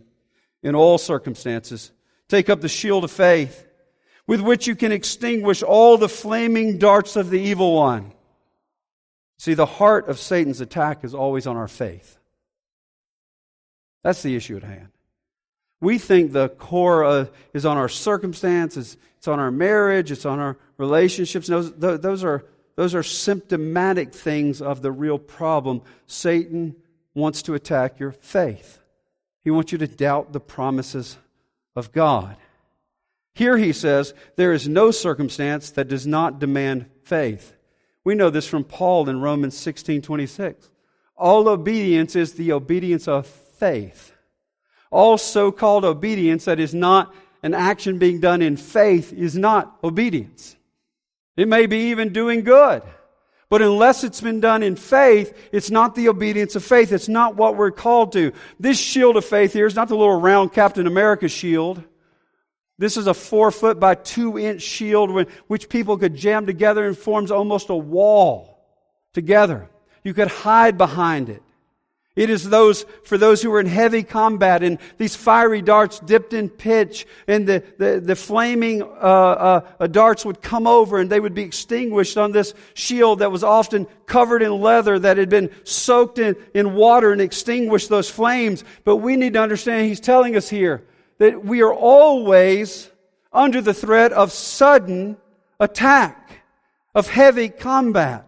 [0.63, 1.91] In all circumstances,
[2.29, 3.67] take up the shield of faith
[4.27, 8.13] with which you can extinguish all the flaming darts of the evil one.
[9.39, 12.17] See, the heart of Satan's attack is always on our faith.
[14.03, 14.89] That's the issue at hand.
[15.81, 20.39] We think the core uh, is on our circumstances, it's on our marriage, it's on
[20.39, 21.47] our relationships.
[21.47, 25.81] Those, those, are, those are symptomatic things of the real problem.
[26.05, 26.75] Satan
[27.15, 28.79] wants to attack your faith,
[29.43, 31.17] he wants you to doubt the promises
[31.75, 32.37] of God.
[33.33, 37.55] Here he says, there is no circumstance that does not demand faith.
[38.03, 40.69] We know this from Paul in Romans 16 26.
[41.15, 44.13] All obedience is the obedience of faith.
[44.91, 49.77] All so called obedience that is not an action being done in faith is not
[49.83, 50.55] obedience.
[51.35, 52.83] It may be even doing good.
[53.49, 56.93] But unless it's been done in faith, it's not the obedience of faith.
[56.93, 58.31] It's not what we're called to.
[58.59, 61.83] This shield of faith here is not the little round Captain America shield.
[62.77, 66.97] This is a four foot by two inch shield which people could jam together and
[66.97, 68.65] forms almost a wall
[69.13, 69.69] together.
[70.03, 71.43] You could hide behind it.
[72.13, 76.33] It is those, for those who are in heavy combat and these fiery darts dipped
[76.33, 81.09] in pitch and the, the, the flaming uh, uh, uh, darts would come over and
[81.09, 85.29] they would be extinguished on this shield that was often covered in leather that had
[85.29, 88.65] been soaked in, in water and extinguished those flames.
[88.83, 90.83] But we need to understand, he's telling us here
[91.19, 92.91] that we are always
[93.31, 95.15] under the threat of sudden
[95.61, 96.41] attack,
[96.93, 98.27] of heavy combat.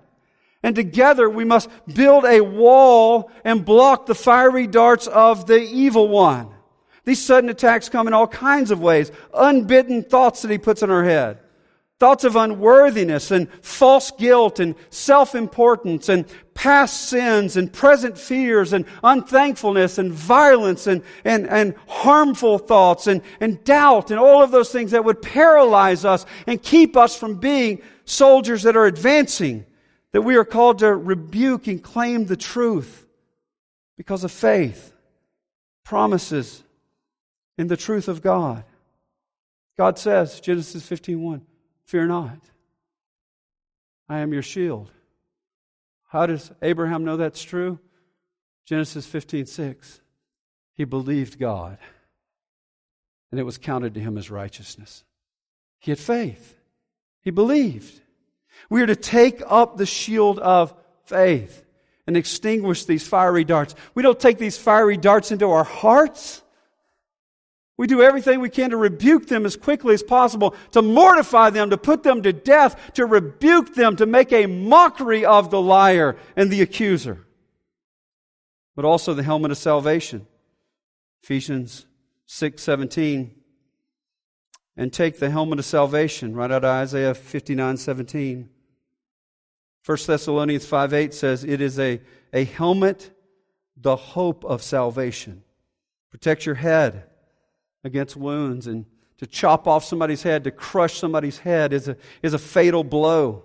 [0.63, 6.07] And together we must build a wall and block the fiery darts of the evil
[6.07, 6.49] one.
[7.03, 9.11] These sudden attacks come in all kinds of ways.
[9.33, 11.39] Unbidden thoughts that he puts in our head.
[11.99, 18.85] Thoughts of unworthiness and false guilt and self-importance and past sins and present fears and
[19.03, 24.71] unthankfulness and violence and, and, and harmful thoughts and, and doubt and all of those
[24.71, 29.65] things that would paralyze us and keep us from being soldiers that are advancing
[30.13, 33.05] that we are called to rebuke and claim the truth
[33.97, 34.93] because of faith,
[35.83, 36.63] promises
[37.57, 38.63] in the truth of God.
[39.77, 41.41] God says, Genesis 15:1,
[41.83, 42.39] fear not.
[44.07, 44.91] I am your shield.
[46.07, 47.79] How does Abraham know that's true?
[48.65, 49.99] Genesis 15:6.
[50.75, 51.77] He believed God,
[53.31, 55.03] and it was counted to him as righteousness.
[55.79, 56.55] He had faith.
[57.21, 58.01] He believed.
[58.69, 60.73] We are to take up the shield of
[61.05, 61.63] faith
[62.07, 63.75] and extinguish these fiery darts.
[63.95, 66.41] We don't take these fiery darts into our hearts.
[67.77, 71.71] We do everything we can to rebuke them as quickly as possible, to mortify them,
[71.71, 76.17] to put them to death, to rebuke them, to make a mockery of the liar
[76.35, 77.25] and the accuser.
[78.75, 80.27] But also the helmet of salvation.
[81.23, 81.85] Ephesians
[82.27, 83.31] 6:17
[84.75, 88.49] and take the helmet of salvation right out of Isaiah 59:17.
[89.85, 93.11] 1 Thessalonians 5 8 says, It is a, a helmet,
[93.75, 95.43] the hope of salvation.
[96.09, 97.03] Protect your head
[97.83, 98.85] against wounds and
[99.17, 103.43] to chop off somebody's head, to crush somebody's head is a, is a fatal blow.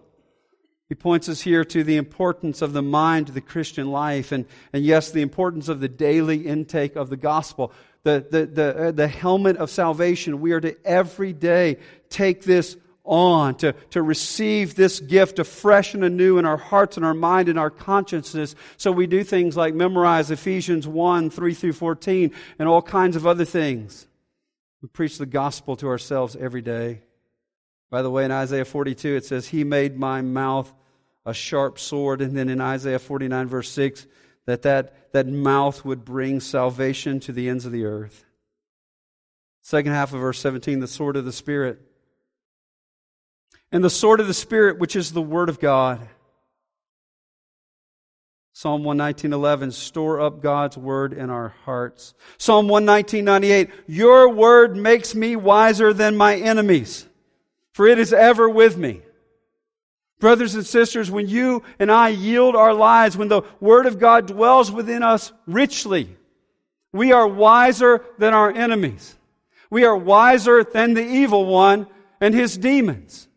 [0.88, 4.46] He points us here to the importance of the mind to the Christian life and,
[4.72, 7.72] and yes, the importance of the daily intake of the gospel.
[8.04, 10.40] The, the, the, uh, the helmet of salvation.
[10.40, 11.78] We are to every day
[12.08, 12.76] take this
[13.08, 17.48] on, to, to receive this gift afresh and anew in our hearts and our mind
[17.48, 18.54] and our consciousness.
[18.76, 23.26] So we do things like memorize Ephesians 1, 3 through 14, and all kinds of
[23.26, 24.06] other things.
[24.82, 27.02] We preach the gospel to ourselves every day.
[27.90, 30.72] By the way, in Isaiah 42, it says, He made my mouth
[31.24, 32.20] a sharp sword.
[32.20, 34.06] And then in Isaiah 49, verse 6,
[34.46, 38.24] that, that that mouth would bring salvation to the ends of the earth.
[39.62, 41.80] Second half of verse 17, the sword of the Spirit.
[43.70, 46.08] And the sword of the Spirit, which is the Word of God.
[48.58, 52.12] Psalm 119.11, store up God's word in our hearts.
[52.38, 57.06] Psalm 119.98, your word makes me wiser than my enemies,
[57.72, 59.02] for it is ever with me.
[60.18, 64.26] Brothers and sisters, when you and I yield our lives, when the word of God
[64.26, 66.16] dwells within us richly,
[66.92, 69.16] we are wiser than our enemies.
[69.70, 71.86] We are wiser than the evil one
[72.20, 73.27] and his demons.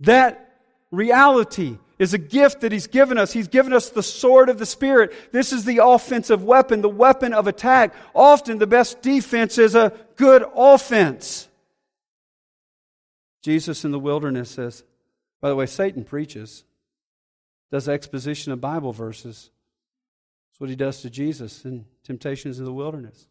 [0.00, 0.58] That
[0.90, 3.32] reality is a gift that He's given us.
[3.32, 5.12] He's given us the sword of the Spirit.
[5.32, 7.94] This is the offensive weapon, the weapon of attack.
[8.14, 11.48] Often the best defense is a good offense.
[13.42, 14.84] Jesus in the wilderness says,
[15.40, 16.64] by the way, Satan preaches,
[17.70, 19.50] does exposition of Bible verses.
[20.50, 23.28] That's what he does to Jesus in Temptations in the Wilderness.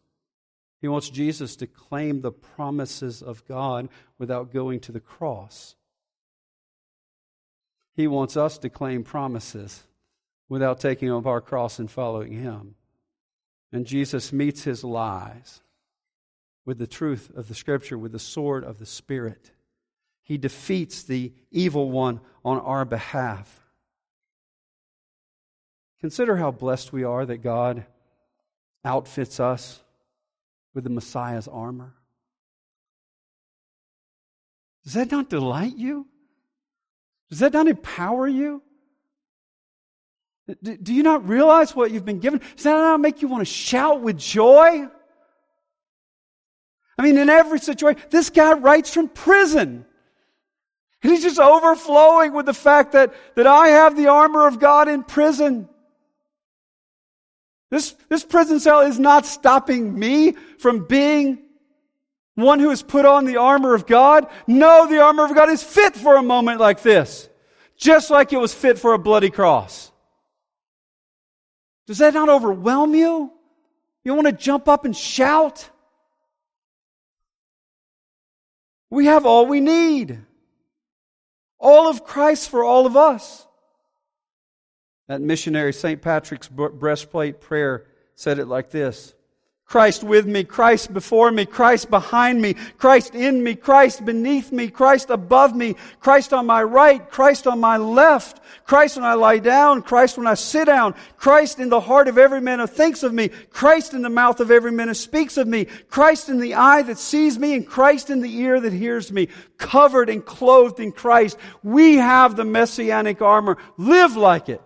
[0.80, 5.76] He wants Jesus to claim the promises of God without going to the cross.
[8.00, 9.84] He wants us to claim promises
[10.48, 12.74] without taking up our cross and following Him.
[13.72, 15.60] And Jesus meets his lies
[16.64, 19.50] with the truth of the Scripture, with the sword of the Spirit.
[20.22, 23.60] He defeats the evil one on our behalf.
[26.00, 27.84] Consider how blessed we are that God
[28.82, 29.78] outfits us
[30.72, 31.92] with the Messiah's armor.
[34.84, 36.06] Does that not delight you?
[37.30, 38.62] Does that not empower you?
[40.62, 42.40] Do you not realize what you've been given?
[42.56, 44.86] Does that not make you want to shout with joy?
[46.98, 49.86] I mean, in every situation, this guy writes from prison.
[51.02, 54.88] And he's just overflowing with the fact that, that I have the armor of God
[54.88, 55.68] in prison.
[57.70, 61.38] This, this prison cell is not stopping me from being
[62.40, 64.26] one who has put on the armor of God?
[64.46, 67.28] No, the armor of God is fit for a moment like this.
[67.76, 69.90] Just like it was fit for a bloody cross.
[71.86, 73.32] Does that not overwhelm you?
[74.04, 75.68] You want to jump up and shout?
[78.90, 80.18] We have all we need.
[81.58, 83.46] All of Christ for all of us.
[85.08, 86.00] That missionary St.
[86.00, 89.14] Patrick's breastplate prayer said it like this
[89.70, 94.66] Christ with me, Christ before me, Christ behind me, Christ in me, Christ beneath me,
[94.66, 99.38] Christ above me, Christ on my right, Christ on my left, Christ when I lie
[99.38, 103.04] down, Christ when I sit down, Christ in the heart of every man who thinks
[103.04, 106.40] of me, Christ in the mouth of every man who speaks of me, Christ in
[106.40, 110.26] the eye that sees me, and Christ in the ear that hears me, covered and
[110.26, 111.38] clothed in Christ.
[111.62, 113.56] We have the messianic armor.
[113.76, 114.60] Live like it.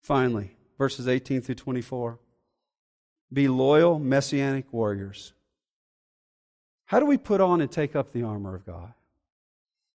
[0.00, 2.18] Finally, verses 18 through 24.
[3.32, 5.34] Be loyal, messianic warriors.
[6.86, 8.94] How do we put on and take up the armor of God?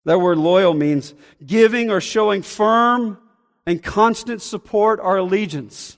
[0.05, 1.13] That word loyal means
[1.43, 3.17] giving or showing firm
[3.65, 5.97] and constant support our allegiance.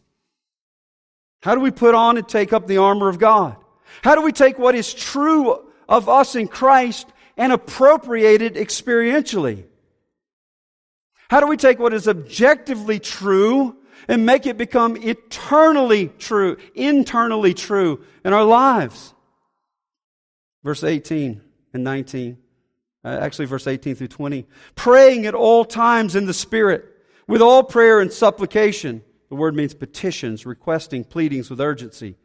[1.41, 3.57] How do we put on and take up the armor of God?
[4.03, 9.65] How do we take what is true of us in Christ and appropriate it experientially?
[11.29, 13.75] How do we take what is objectively true
[14.07, 19.13] and make it become eternally true, internally true in our lives.
[20.63, 21.41] Verse 18
[21.73, 22.37] and 19,
[23.03, 24.47] uh, actually, verse 18 through 20.
[24.75, 26.85] Praying at all times in the Spirit,
[27.27, 29.03] with all prayer and supplication.
[29.29, 32.15] The word means petitions, requesting, pleadings with urgency.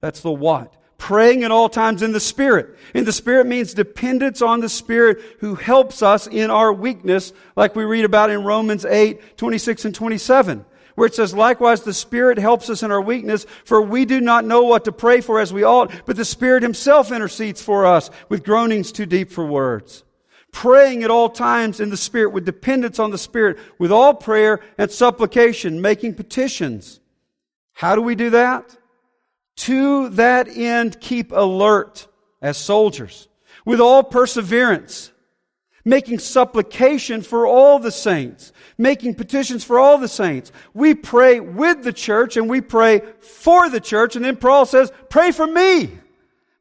[0.00, 0.76] That's the what.
[1.00, 2.76] Praying at all times in the Spirit.
[2.92, 7.74] In the Spirit means dependence on the Spirit who helps us in our weakness, like
[7.74, 10.64] we read about in Romans 8, 26 and 27
[10.96, 14.44] where it says, likewise, the Spirit helps us in our weakness, for we do not
[14.44, 18.10] know what to pray for as we ought, but the Spirit Himself intercedes for us
[18.28, 20.04] with groanings too deep for words.
[20.52, 24.60] Praying at all times in the Spirit with dependence on the Spirit, with all prayer
[24.76, 27.00] and supplication, making petitions.
[27.72, 28.76] How do we do that?
[29.60, 32.08] To that end, keep alert
[32.40, 33.28] as soldiers,
[33.66, 35.12] with all perseverance,
[35.84, 40.50] making supplication for all the saints, making petitions for all the saints.
[40.72, 44.16] We pray with the church and we pray for the church.
[44.16, 45.90] And then Paul says, pray for me.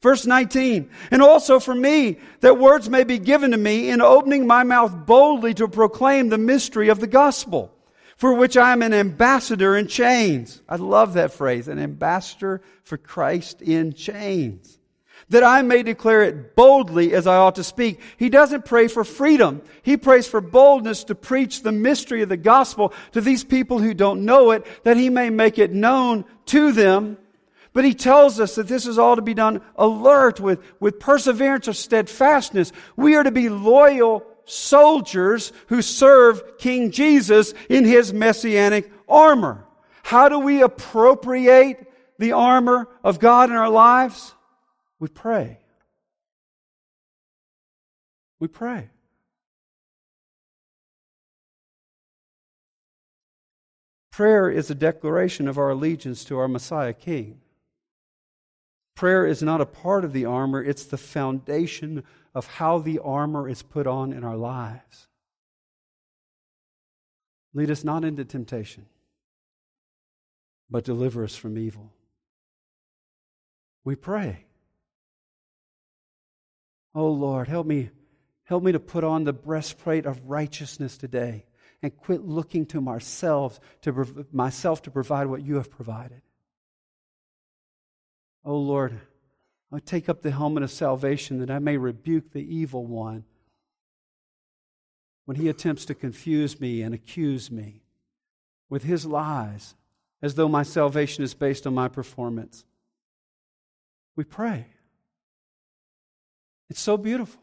[0.01, 4.45] Verse 19, and also for me, that words may be given to me in opening
[4.45, 7.73] my mouth boldly to proclaim the mystery of the gospel,
[8.19, 10.61] for which I am an ambassador in chains.
[10.67, 14.77] I love that phrase, an ambassador for Christ in chains
[15.29, 18.01] that I may declare it boldly as I ought to speak.
[18.17, 19.61] He doesn't pray for freedom.
[19.83, 23.93] He prays for boldness to preach the mystery of the gospel to these people who
[23.93, 27.17] don't know it, that he may make it known to them.
[27.71, 31.67] But he tells us that this is all to be done alert with, with perseverance
[31.67, 32.71] or steadfastness.
[32.95, 39.65] We are to be loyal soldiers who serve King Jesus in his messianic armor.
[40.03, 44.33] How do we appropriate the armor of God in our lives?
[44.99, 45.59] We pray.
[48.39, 48.89] We pray.
[54.11, 57.39] Prayer is a declaration of our allegiance to our Messiah King.
[58.95, 63.49] Prayer is not a part of the armor, it's the foundation of how the armor
[63.49, 65.07] is put on in our lives.
[67.53, 68.85] Lead us not into temptation,
[70.69, 71.91] but deliver us from evil.
[73.83, 74.45] We pray.
[76.93, 77.89] Oh Lord, help me,
[78.43, 81.45] help me to put on the breastplate of righteousness today
[81.81, 86.21] and quit looking to myself to myself to provide what you have provided.
[88.43, 88.99] Oh Lord,
[89.71, 93.25] I take up the helmet of salvation that I may rebuke the evil one
[95.25, 97.83] when he attempts to confuse me and accuse me
[98.69, 99.75] with his lies
[100.21, 102.65] as though my salvation is based on my performance.
[104.15, 104.65] We pray.
[106.69, 107.41] It's so beautiful.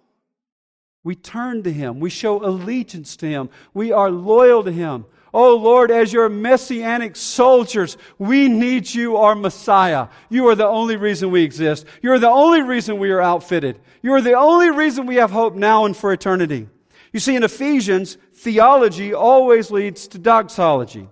[1.02, 2.00] We turn to Him.
[2.00, 3.48] We show allegiance to Him.
[3.72, 5.06] We are loyal to Him.
[5.38, 10.08] Oh Lord, as your messianic soldiers, we need you, our Messiah.
[10.30, 11.84] You are the only reason we exist.
[12.00, 13.78] You are the only reason we are outfitted.
[14.00, 16.70] You are the only reason we have hope now and for eternity.
[17.12, 21.06] You see, in Ephesians, theology always leads to doxology.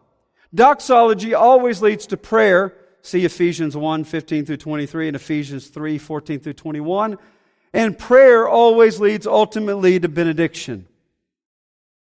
[0.55, 2.75] Doxology always leads to prayer.
[3.03, 7.19] See Ephesians 1, 15 through 23 and Ephesians 3, 14 through 21.
[7.75, 10.87] And prayer always leads ultimately to benediction.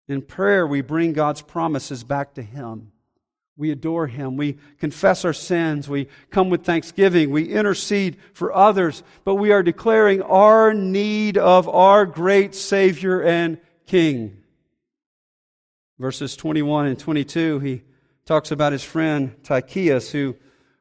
[0.08, 2.92] In prayer, we bring God's promises back to Him.
[3.56, 4.36] We adore Him.
[4.36, 5.88] We confess our sins.
[5.88, 7.30] We come with thanksgiving.
[7.30, 9.02] We intercede for others.
[9.24, 14.38] But we are declaring our need of our great Savior and King.
[15.98, 17.82] Verses 21 and 22, he
[18.24, 20.36] talks about his friend Tychicus, who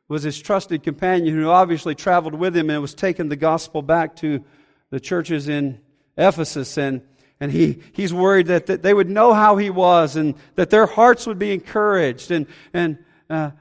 [0.07, 4.15] was his trusted companion, who obviously traveled with him and was taking the gospel back
[4.17, 4.43] to
[4.91, 5.81] the churches in
[6.15, 6.77] Ephesus.
[6.77, 7.01] And,
[7.39, 10.87] and he, he's worried that, that they would know how he was and that their
[10.87, 12.31] hearts would be encouraged.
[12.31, 12.97] And, and
[13.29, 13.51] uh,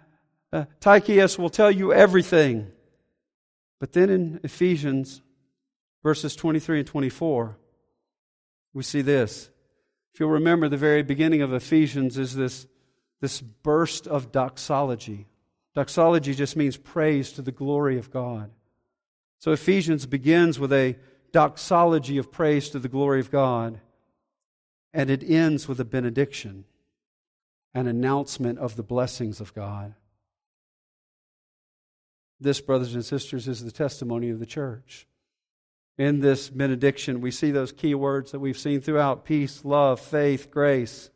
[0.53, 2.70] uh, Tychicus will tell you everything.
[3.79, 5.20] But then in Ephesians,
[6.03, 7.59] verses 23 and 24,
[8.72, 9.51] we see this.
[10.14, 12.66] If you'll remember, the very beginning of Ephesians is this,
[13.20, 15.27] this burst of doxology.
[15.74, 18.51] Doxology just means praise to the glory of God.
[19.39, 20.97] So Ephesians begins with a
[21.33, 23.81] doxology of praise to the glory of God.
[24.93, 26.64] And it ends with a benediction,
[27.74, 29.95] an announcement of the blessings of God.
[32.41, 35.07] This, brothers and sisters, is the testimony of the church.
[35.99, 40.51] In this benediction, we see those key words that we've seen throughout peace, love, faith,
[40.51, 41.11] grace.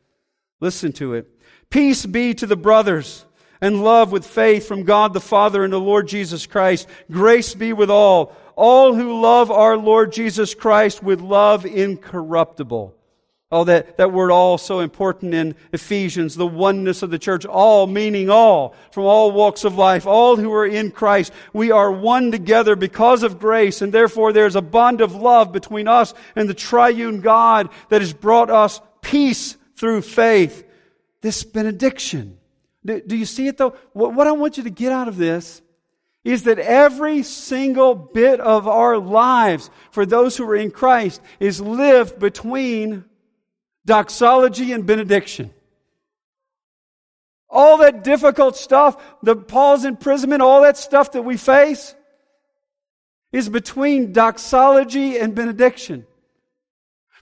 [0.61, 1.39] Listen to it.
[1.69, 3.27] Peace be to the brothers
[3.61, 6.89] and love with faith from God the Father and the Lord Jesus Christ.
[7.11, 12.95] Grace be with all all who love our Lord Jesus Christ with love incorruptible.
[13.51, 17.87] Oh, that, that word all so important in Ephesians, the oneness of the church, all
[17.87, 21.33] meaning all, from all walks of life, all who are in Christ.
[21.55, 25.89] We are one together because of grace, and therefore there's a bond of love between
[25.89, 30.65] us and the triune God that has brought us peace through faith.
[31.23, 32.39] This benediction.
[32.85, 33.75] Do, do you see it though?
[33.95, 35.63] What, what I want you to get out of this
[36.25, 41.61] is that every single bit of our lives for those who are in Christ is
[41.61, 43.05] lived between
[43.87, 45.53] doxology and benediction.
[47.49, 51.95] All that difficult stuff, the Paul's imprisonment, all that stuff that we face
[53.33, 56.07] is between doxology and benediction.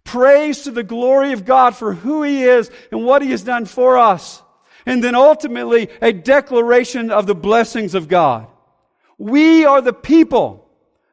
[0.04, 3.64] Praise to the glory of God for who He is and what He has done
[3.64, 4.42] for us.
[4.86, 8.46] And then ultimately a declaration of the blessings of God.
[9.18, 10.64] We are the people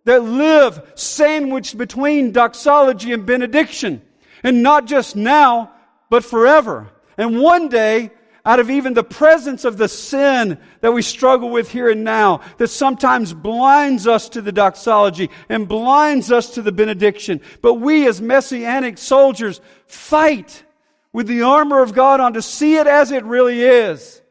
[0.06, 4.02] that live sandwiched between doxology and benediction.
[4.44, 5.72] And not just now,
[6.10, 6.92] but forever.
[7.18, 8.12] And one day,
[8.46, 12.42] out of even the presence of the sin that we struggle with here and now,
[12.58, 17.42] that sometimes blinds us to the doxology and blinds us to the benediction.
[17.64, 20.64] But we as messianic soldiers fight
[21.12, 24.22] with the armor of God on to see it as it really is.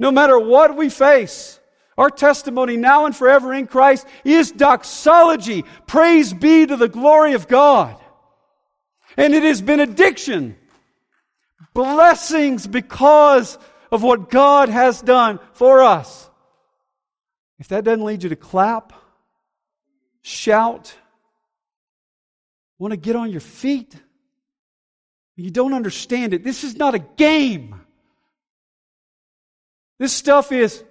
[0.00, 1.59] No matter what we face,
[2.00, 5.66] Our testimony now and forever in Christ is doxology.
[5.86, 7.94] Praise be to the glory of God.
[9.18, 10.56] And it is benediction.
[11.74, 13.58] Blessings because
[13.92, 16.30] of what God has done for us.
[17.58, 18.94] If that doesn't lead you to clap,
[20.22, 20.94] shout,
[22.78, 23.94] want to get on your feet,
[25.36, 26.44] you don't understand it.
[26.44, 27.78] This is not a game.
[29.98, 30.82] This stuff is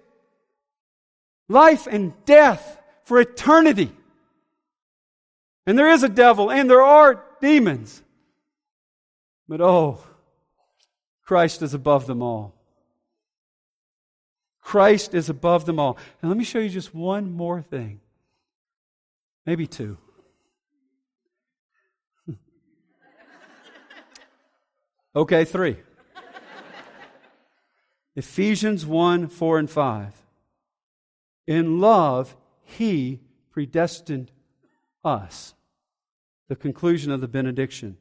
[1.50, 3.92] life and death for eternity.
[5.66, 8.02] And there is a devil and there are demons.
[9.48, 10.02] But oh,
[11.24, 12.56] Christ is above them all.
[14.62, 15.98] Christ is above them all.
[16.22, 18.02] And let me show you just one more thing.
[19.46, 19.98] Maybe two.
[25.16, 25.78] okay, three.
[28.16, 30.19] Ephesians 1 4 and 5.
[31.50, 34.32] In love, he predestined
[35.04, 35.56] us.
[36.48, 37.98] The conclusion of the benediction.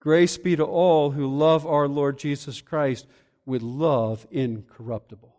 [0.00, 3.06] Grace be to all who love our Lord Jesus Christ
[3.46, 5.32] with love incorruptible.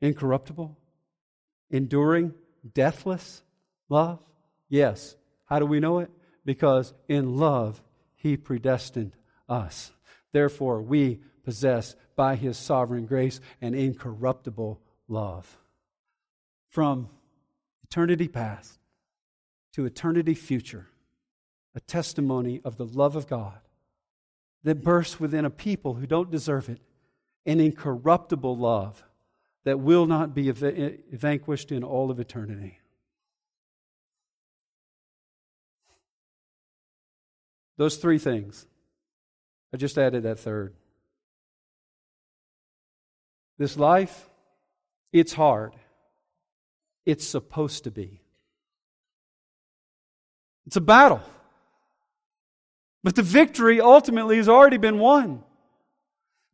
[0.00, 0.76] Incorruptible?
[1.70, 2.34] Enduring?
[2.74, 3.44] Deathless
[3.88, 4.18] love?
[4.68, 5.14] Yes.
[5.44, 6.10] How do we know it?
[6.44, 7.80] Because in love,
[8.16, 9.14] he predestined
[9.48, 9.92] us.
[10.32, 15.56] Therefore, we possess by his sovereign grace an incorruptible love.
[16.68, 17.08] From
[17.84, 18.78] eternity past
[19.72, 20.86] to eternity future
[21.74, 23.60] a testimony of the love of God
[24.64, 26.80] that bursts within a people who don't deserve it,
[27.46, 29.04] an incorruptible love
[29.64, 32.78] that will not be eh, vanquished in all of eternity.
[37.76, 38.66] Those three things.
[39.72, 40.74] I just added that third.
[43.56, 44.28] This life,
[45.12, 45.74] it's hard.
[47.08, 48.20] It's supposed to be.
[50.66, 51.22] It's a battle.
[53.02, 55.42] But the victory ultimately has already been won.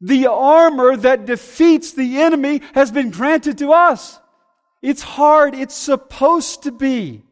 [0.01, 4.21] The armor that defeats the enemy has been granted to us.
[4.81, 5.57] It's hard.
[5.57, 7.25] It's supposed to be.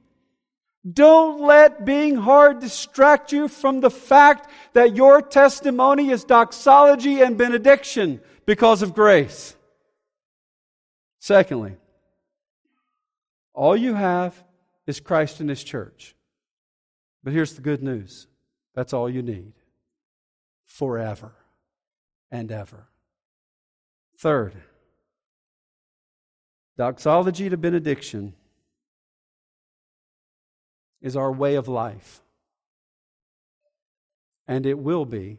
[0.92, 7.38] Don't let being hard distract you from the fact that your testimony is doxology and
[7.38, 9.54] benediction because of grace.
[11.20, 11.76] Secondly,
[13.54, 14.42] all you have
[14.86, 16.14] is Christ and His church.
[17.22, 18.26] But here's the good news
[18.74, 19.52] that's all you need
[20.64, 21.32] forever
[22.30, 22.88] and ever.
[24.18, 24.54] Third,
[26.76, 28.34] doxology to benediction
[31.02, 32.22] is our way of life.
[34.46, 35.38] And it will be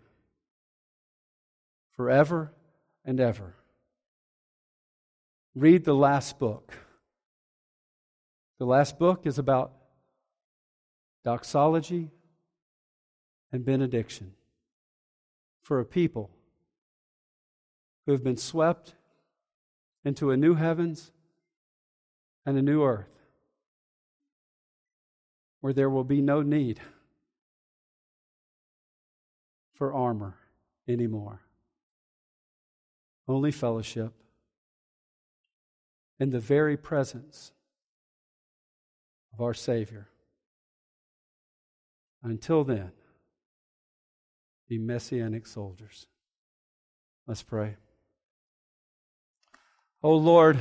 [1.95, 2.51] forever
[3.05, 3.55] and ever.
[5.55, 6.73] Read the last book.
[8.63, 9.73] The last book is about
[11.25, 12.11] doxology
[13.51, 14.35] and benediction
[15.63, 16.29] for a people
[18.05, 18.95] who have been swept
[20.05, 21.11] into a new heavens
[22.45, 23.19] and a new earth
[25.59, 26.79] where there will be no need
[29.73, 30.37] for armor
[30.87, 31.41] anymore.
[33.27, 34.13] Only fellowship
[36.17, 37.51] in the very presence
[39.33, 40.07] of our Savior.
[42.21, 42.91] Until then,
[44.69, 46.07] be messianic soldiers.
[47.27, 47.75] Let's pray.
[50.01, 50.59] Oh Lord,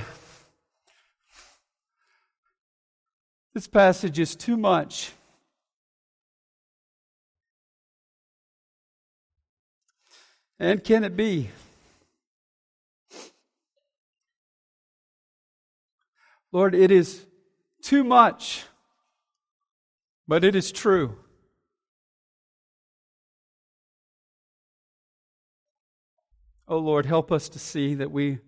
[3.54, 5.12] this passage is too much.
[10.58, 11.50] And can it be?
[16.52, 17.24] Lord, it is
[17.82, 18.64] too much,
[20.26, 21.16] but it is true.
[26.68, 28.38] Oh Lord, help us to see that we,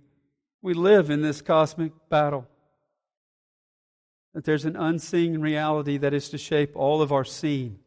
[0.63, 2.47] we live in this cosmic battle.
[4.33, 7.79] That there's an unseen reality that is to shape all of our seen.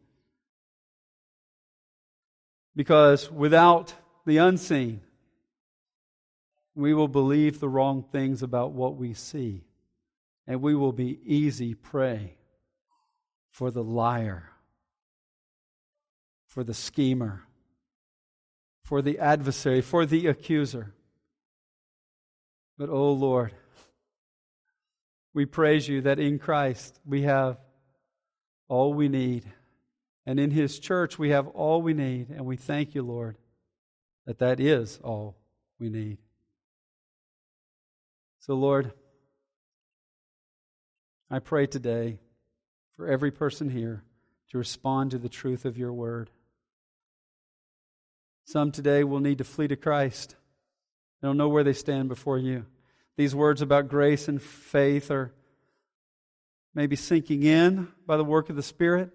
[2.76, 3.96] Because without
[4.26, 5.02] the unseen,
[6.76, 9.64] we will believe the wrong things about what we see.
[10.48, 12.38] And we will be easy prey
[13.52, 14.50] for the liar,
[16.48, 17.44] for the schemer,
[18.84, 20.94] for the adversary, for the accuser.
[22.78, 23.52] But, oh Lord,
[25.34, 27.58] we praise you that in Christ we have
[28.70, 29.44] all we need.
[30.26, 32.30] And in His church we have all we need.
[32.30, 33.38] And we thank you, Lord,
[34.26, 35.38] that that is all
[35.80, 36.20] we need.
[38.40, 38.94] So, Lord,
[41.30, 42.20] I pray today
[42.96, 44.04] for every person here
[44.52, 46.30] to respond to the truth of your word.
[48.46, 50.36] Some today will need to flee to Christ.
[51.22, 52.66] They don't know where they stand before you.
[53.18, 55.34] These words about grace and faith are
[56.74, 59.10] maybe sinking in by the work of the Spirit.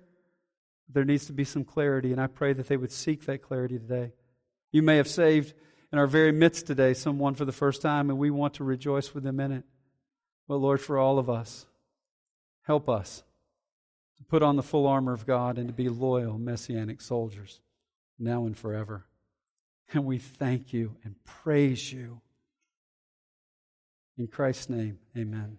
[0.92, 3.78] There needs to be some clarity, and I pray that they would seek that clarity
[3.78, 4.12] today.
[4.70, 5.54] You may have saved
[5.90, 9.14] in our very midst today someone for the first time, and we want to rejoice
[9.14, 9.64] with them in it.
[10.46, 11.64] But Lord, for all of us,
[12.62, 13.22] help us
[14.18, 17.60] to put on the full armor of God and to be loyal messianic soldiers
[18.18, 19.04] now and forever.
[19.92, 22.20] And we thank you and praise you.
[24.16, 25.58] In Christ's name, amen.